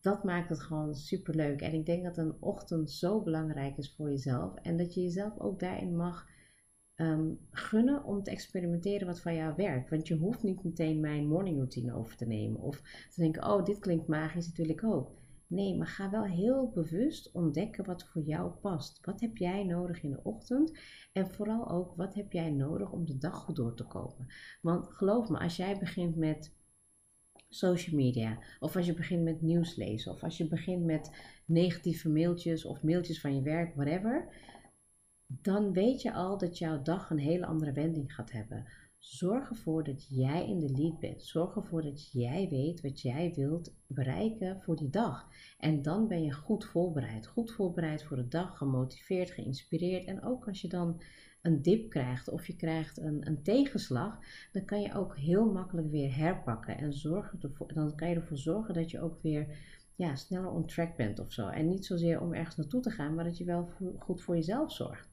dat 0.00 0.24
maakt 0.24 0.48
het 0.48 0.60
gewoon 0.60 0.94
super 0.94 1.34
leuk. 1.34 1.60
En 1.60 1.72
ik 1.72 1.86
denk 1.86 2.04
dat 2.04 2.16
een 2.16 2.36
ochtend 2.40 2.90
zo 2.90 3.22
belangrijk 3.22 3.76
is 3.76 3.94
voor 3.94 4.10
jezelf. 4.10 4.54
En 4.54 4.76
dat 4.76 4.94
je 4.94 5.02
jezelf 5.02 5.38
ook 5.38 5.60
daarin 5.60 5.96
mag 5.96 6.26
um, 6.96 7.38
gunnen 7.50 8.04
om 8.04 8.22
te 8.22 8.30
experimenteren 8.30 9.06
wat 9.06 9.20
van 9.20 9.34
jou 9.34 9.54
werkt. 9.56 9.90
Want 9.90 10.08
je 10.08 10.16
hoeft 10.16 10.42
niet 10.42 10.64
meteen 10.64 11.00
mijn 11.00 11.28
morning 11.28 11.56
routine 11.56 11.94
over 11.94 12.16
te 12.16 12.26
nemen. 12.26 12.60
Of 12.60 12.76
te 13.10 13.20
denken, 13.20 13.44
oh, 13.44 13.64
dit 13.64 13.78
klinkt 13.78 14.06
magisch, 14.06 14.46
dat 14.46 14.56
wil 14.56 14.68
ik 14.68 14.84
ook. 14.84 15.10
Nee, 15.46 15.76
maar 15.76 15.86
ga 15.86 16.10
wel 16.10 16.24
heel 16.24 16.70
bewust 16.74 17.32
ontdekken 17.32 17.84
wat 17.84 18.04
voor 18.04 18.22
jou 18.22 18.50
past. 18.50 19.04
Wat 19.04 19.20
heb 19.20 19.36
jij 19.36 19.64
nodig 19.64 20.02
in 20.02 20.10
de 20.10 20.20
ochtend? 20.22 20.78
En 21.12 21.30
vooral 21.30 21.70
ook, 21.70 21.96
wat 21.96 22.14
heb 22.14 22.32
jij 22.32 22.50
nodig 22.50 22.92
om 22.92 23.06
de 23.06 23.18
dag 23.18 23.34
goed 23.34 23.56
door 23.56 23.74
te 23.74 23.86
komen? 23.86 24.26
Want 24.62 24.86
geloof 24.86 25.28
me, 25.28 25.38
als 25.38 25.56
jij 25.56 25.78
begint 25.78 26.16
met 26.16 26.54
social 27.48 27.96
media. 27.96 28.38
Of 28.60 28.76
als 28.76 28.86
je 28.86 28.94
begint 28.94 29.22
met 29.22 29.42
nieuws 29.42 29.76
lezen. 29.76 30.12
Of 30.12 30.22
als 30.22 30.36
je 30.36 30.48
begint 30.48 30.84
met 30.84 31.10
negatieve 31.44 32.08
mailtjes 32.08 32.64
of 32.64 32.82
mailtjes 32.82 33.20
van 33.20 33.34
je 33.34 33.42
werk, 33.42 33.74
whatever. 33.74 34.28
Dan 35.26 35.72
weet 35.72 36.02
je 36.02 36.12
al 36.12 36.38
dat 36.38 36.58
jouw 36.58 36.82
dag 36.82 37.10
een 37.10 37.18
hele 37.18 37.46
andere 37.46 37.72
wending 37.72 38.14
gaat 38.14 38.32
hebben. 38.32 38.66
Zorg 38.98 39.50
ervoor 39.50 39.84
dat 39.84 40.06
jij 40.08 40.48
in 40.48 40.58
de 40.58 40.70
lead 40.70 41.00
bent. 41.00 41.22
Zorg 41.22 41.56
ervoor 41.56 41.82
dat 41.82 42.12
jij 42.12 42.48
weet 42.48 42.80
wat 42.80 43.00
jij 43.00 43.32
wilt 43.34 43.74
bereiken 43.86 44.62
voor 44.62 44.76
die 44.76 44.90
dag. 44.90 45.28
En 45.58 45.82
dan 45.82 46.08
ben 46.08 46.22
je 46.22 46.32
goed 46.32 46.64
voorbereid. 46.64 47.26
Goed 47.26 47.52
voorbereid 47.52 48.02
voor 48.02 48.16
de 48.16 48.28
dag, 48.28 48.56
gemotiveerd, 48.56 49.30
geïnspireerd. 49.30 50.04
En 50.04 50.22
ook 50.22 50.46
als 50.48 50.60
je 50.60 50.68
dan 50.68 51.02
een 51.42 51.62
dip 51.62 51.90
krijgt 51.90 52.28
of 52.28 52.46
je 52.46 52.56
krijgt 52.56 52.98
een, 52.98 53.26
een 53.26 53.42
tegenslag, 53.42 54.18
dan 54.52 54.64
kan 54.64 54.80
je 54.80 54.94
ook 54.94 55.16
heel 55.16 55.52
makkelijk 55.52 55.90
weer 55.90 56.16
herpakken. 56.16 56.78
En 56.78 56.92
zorgen 56.92 57.38
ervoor, 57.42 57.74
dan 57.74 57.96
kan 57.96 58.08
je 58.08 58.14
ervoor 58.14 58.38
zorgen 58.38 58.74
dat 58.74 58.90
je 58.90 59.00
ook 59.00 59.22
weer 59.22 59.58
ja, 59.94 60.14
sneller 60.14 60.50
on 60.50 60.66
track 60.66 60.96
bent 60.96 61.18
of 61.18 61.32
zo. 61.32 61.48
En 61.48 61.68
niet 61.68 61.86
zozeer 61.86 62.20
om 62.20 62.34
ergens 62.34 62.56
naartoe 62.56 62.80
te 62.80 62.90
gaan, 62.90 63.14
maar 63.14 63.24
dat 63.24 63.38
je 63.38 63.44
wel 63.44 63.70
goed 63.98 64.22
voor 64.22 64.34
jezelf 64.34 64.72
zorgt. 64.72 65.08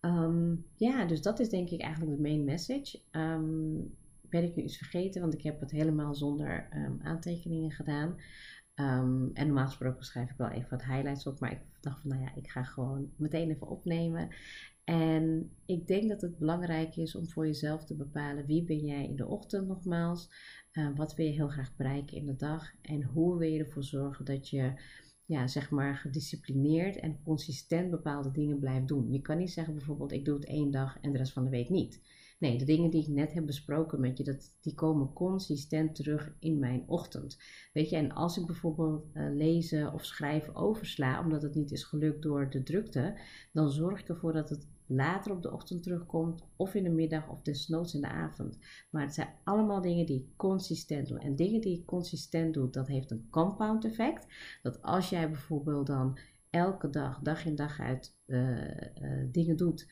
Um, 0.00 0.66
ja, 0.76 1.04
dus 1.04 1.22
dat 1.22 1.40
is 1.40 1.48
denk 1.48 1.70
ik 1.70 1.80
eigenlijk 1.80 2.16
de 2.16 2.22
main 2.22 2.44
message. 2.44 3.00
Um, 3.10 3.94
ben 4.22 4.44
ik 4.44 4.56
nu 4.56 4.62
iets 4.62 4.76
vergeten, 4.76 5.20
want 5.20 5.34
ik 5.34 5.42
heb 5.42 5.60
het 5.60 5.70
helemaal 5.70 6.14
zonder 6.14 6.68
um, 6.74 7.00
aantekeningen 7.02 7.70
gedaan. 7.70 8.16
En 8.74 9.32
normaal 9.34 9.66
gesproken 9.66 10.04
schrijf 10.04 10.30
ik 10.30 10.36
wel 10.36 10.48
even 10.48 10.70
wat 10.70 10.84
highlights 10.84 11.26
op, 11.26 11.40
maar 11.40 11.52
ik 11.52 11.60
dacht 11.80 12.00
van 12.00 12.10
nou 12.10 12.22
ja, 12.22 12.34
ik 12.34 12.50
ga 12.50 12.62
gewoon 12.62 13.10
meteen 13.16 13.50
even 13.50 13.68
opnemen. 13.68 14.28
En 14.84 15.50
ik 15.66 15.86
denk 15.86 16.08
dat 16.08 16.20
het 16.20 16.38
belangrijk 16.38 16.96
is 16.96 17.16
om 17.16 17.28
voor 17.28 17.46
jezelf 17.46 17.84
te 17.84 17.96
bepalen 17.96 18.46
wie 18.46 18.64
ben 18.64 18.84
jij 18.86 19.04
in 19.04 19.16
de 19.16 19.26
ochtend 19.26 19.66
nogmaals, 19.66 20.30
wat 20.94 21.14
wil 21.14 21.26
je 21.26 21.32
heel 21.32 21.48
graag 21.48 21.76
bereiken 21.76 22.16
in 22.16 22.26
de 22.26 22.36
dag 22.36 22.72
en 22.82 23.02
hoe 23.02 23.38
wil 23.38 23.48
je 23.48 23.58
ervoor 23.58 23.84
zorgen 23.84 24.24
dat 24.24 24.48
je 24.48 24.72
ja, 25.30 25.46
zeg 25.46 25.70
maar 25.70 25.96
gedisciplineerd 25.96 26.96
en 26.96 27.22
consistent 27.24 27.90
bepaalde 27.90 28.30
dingen 28.30 28.58
blijft 28.58 28.88
doen. 28.88 29.12
Je 29.12 29.20
kan 29.20 29.38
niet 29.38 29.50
zeggen 29.50 29.74
bijvoorbeeld 29.74 30.12
ik 30.12 30.24
doe 30.24 30.34
het 30.34 30.44
één 30.44 30.70
dag 30.70 30.98
en 31.00 31.12
de 31.12 31.18
rest 31.18 31.32
van 31.32 31.44
de 31.44 31.50
week 31.50 31.68
niet. 31.68 32.00
Nee, 32.40 32.58
de 32.58 32.64
dingen 32.64 32.90
die 32.90 33.02
ik 33.02 33.08
net 33.08 33.32
heb 33.32 33.46
besproken 33.46 34.00
met 34.00 34.18
je, 34.18 34.24
dat, 34.24 34.56
die 34.60 34.74
komen 34.74 35.12
consistent 35.12 35.94
terug 35.94 36.32
in 36.38 36.58
mijn 36.58 36.84
ochtend. 36.86 37.38
Weet 37.72 37.90
je, 37.90 37.96
en 37.96 38.12
als 38.12 38.36
ik 38.36 38.46
bijvoorbeeld 38.46 39.06
uh, 39.14 39.34
lezen 39.34 39.92
of 39.92 40.04
schrijven 40.04 40.54
oversla, 40.54 41.20
omdat 41.20 41.42
het 41.42 41.54
niet 41.54 41.70
is 41.70 41.84
gelukt 41.84 42.22
door 42.22 42.50
de 42.50 42.62
drukte, 42.62 43.18
dan 43.52 43.70
zorg 43.70 44.00
ik 44.00 44.08
ervoor 44.08 44.32
dat 44.32 44.48
het 44.48 44.66
later 44.86 45.32
op 45.32 45.42
de 45.42 45.52
ochtend 45.52 45.82
terugkomt, 45.82 46.42
of 46.56 46.74
in 46.74 46.82
de 46.82 46.90
middag, 46.90 47.28
of 47.28 47.42
desnoods 47.42 47.94
in 47.94 48.00
de 48.00 48.08
avond. 48.08 48.58
Maar 48.90 49.02
het 49.02 49.14
zijn 49.14 49.28
allemaal 49.44 49.80
dingen 49.80 50.06
die 50.06 50.18
ik 50.18 50.36
consistent 50.36 51.08
doe. 51.08 51.18
En 51.18 51.36
dingen 51.36 51.60
die 51.60 51.78
ik 51.78 51.86
consistent 51.86 52.54
doe, 52.54 52.70
dat 52.70 52.86
heeft 52.86 53.10
een 53.10 53.26
compound 53.30 53.84
effect. 53.84 54.26
Dat 54.62 54.82
als 54.82 55.10
jij 55.10 55.30
bijvoorbeeld 55.30 55.86
dan 55.86 56.18
elke 56.50 56.90
dag, 56.90 57.18
dag 57.18 57.44
in 57.44 57.54
dag 57.54 57.80
uit, 57.80 58.16
uh, 58.26 58.66
uh, 58.66 59.28
dingen 59.32 59.56
doet 59.56 59.86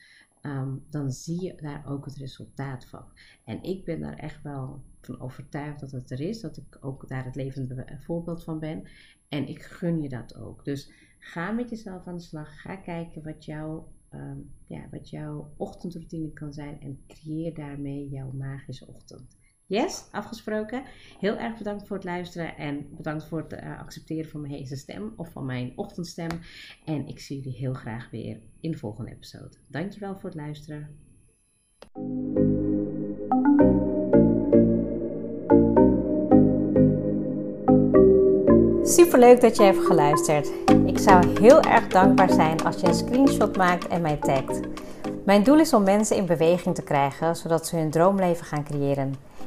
ehm, 0.49 0.75
dan 0.89 1.11
zie 1.11 1.43
je 1.43 1.55
daar 1.55 1.83
ook 1.87 2.05
het 2.05 2.15
resultaat 2.15 2.85
van. 2.85 3.03
En 3.43 3.63
ik 3.63 3.85
ben 3.85 3.99
daar 3.99 4.17
echt 4.17 4.41
wel 4.43 4.83
van 5.01 5.19
overtuigd 5.19 5.79
dat 5.79 5.91
het 5.91 6.11
er 6.11 6.19
is, 6.19 6.41
dat 6.41 6.57
ik 6.57 6.77
ook 6.81 7.07
daar 7.07 7.25
het 7.25 7.35
levende 7.35 7.97
voorbeeld 7.99 8.43
van 8.43 8.59
ben. 8.59 8.83
En 9.29 9.47
ik 9.47 9.61
gun 9.61 10.01
je 10.01 10.09
dat 10.09 10.35
ook. 10.35 10.65
Dus 10.65 10.91
ga 11.19 11.51
met 11.51 11.69
jezelf 11.69 12.07
aan 12.07 12.17
de 12.17 12.23
slag. 12.23 12.61
Ga 12.61 12.75
kijken 12.75 13.23
wat, 13.23 13.45
jou, 13.45 13.83
ehm, 14.09 14.37
ja, 14.65 14.87
wat 14.91 15.09
jouw 15.09 15.53
ochtendroutine 15.57 16.33
kan 16.33 16.53
zijn 16.53 16.81
en 16.81 16.99
creëer 17.07 17.53
daarmee 17.53 18.09
jouw 18.09 18.31
magische 18.31 18.87
ochtend. 18.87 19.37
Yes, 19.69 20.03
afgesproken. 20.11 20.83
Heel 21.19 21.37
erg 21.37 21.57
bedankt 21.57 21.87
voor 21.87 21.95
het 21.95 22.05
luisteren 22.05 22.57
en 22.57 22.87
bedankt 22.91 23.25
voor 23.25 23.39
het 23.39 23.53
eh, 23.53 23.79
accepteren 23.79 24.29
van 24.29 24.41
mijn 24.41 24.53
heese 24.53 24.75
stem 24.75 25.13
of 25.15 25.31
van 25.31 25.45
mijn 25.45 25.73
ochtendstem. 25.75 26.29
En 26.85 27.07
ik 27.07 27.19
zie 27.19 27.41
jullie 27.41 27.57
heel 27.57 27.73
graag 27.73 28.09
weer 28.09 28.39
in 28.59 28.71
de 28.71 28.77
volgende 28.77 29.11
episode. 29.11 29.57
Dankjewel 29.67 30.15
voor 30.15 30.29
het 30.29 30.39
luisteren. 30.39 30.97
Super 38.83 39.19
leuk 39.19 39.41
dat 39.41 39.57
je 39.57 39.63
hebt 39.63 39.85
geluisterd. 39.85 40.51
Ik 40.85 40.97
zou 40.97 41.39
heel 41.39 41.61
erg 41.61 41.87
dankbaar 41.87 42.31
zijn 42.31 42.63
als 42.63 42.81
je 42.81 42.87
een 42.87 42.93
screenshot 42.93 43.57
maakt 43.57 43.87
en 43.87 44.01
mij 44.01 44.17
tagt. 44.17 44.59
Mijn 45.25 45.43
doel 45.43 45.59
is 45.59 45.73
om 45.73 45.83
mensen 45.83 46.15
in 46.15 46.25
beweging 46.25 46.75
te 46.75 46.83
krijgen, 46.83 47.35
zodat 47.35 47.67
ze 47.67 47.75
hun 47.75 47.91
droomleven 47.91 48.45
gaan 48.45 48.63
creëren. 48.63 49.28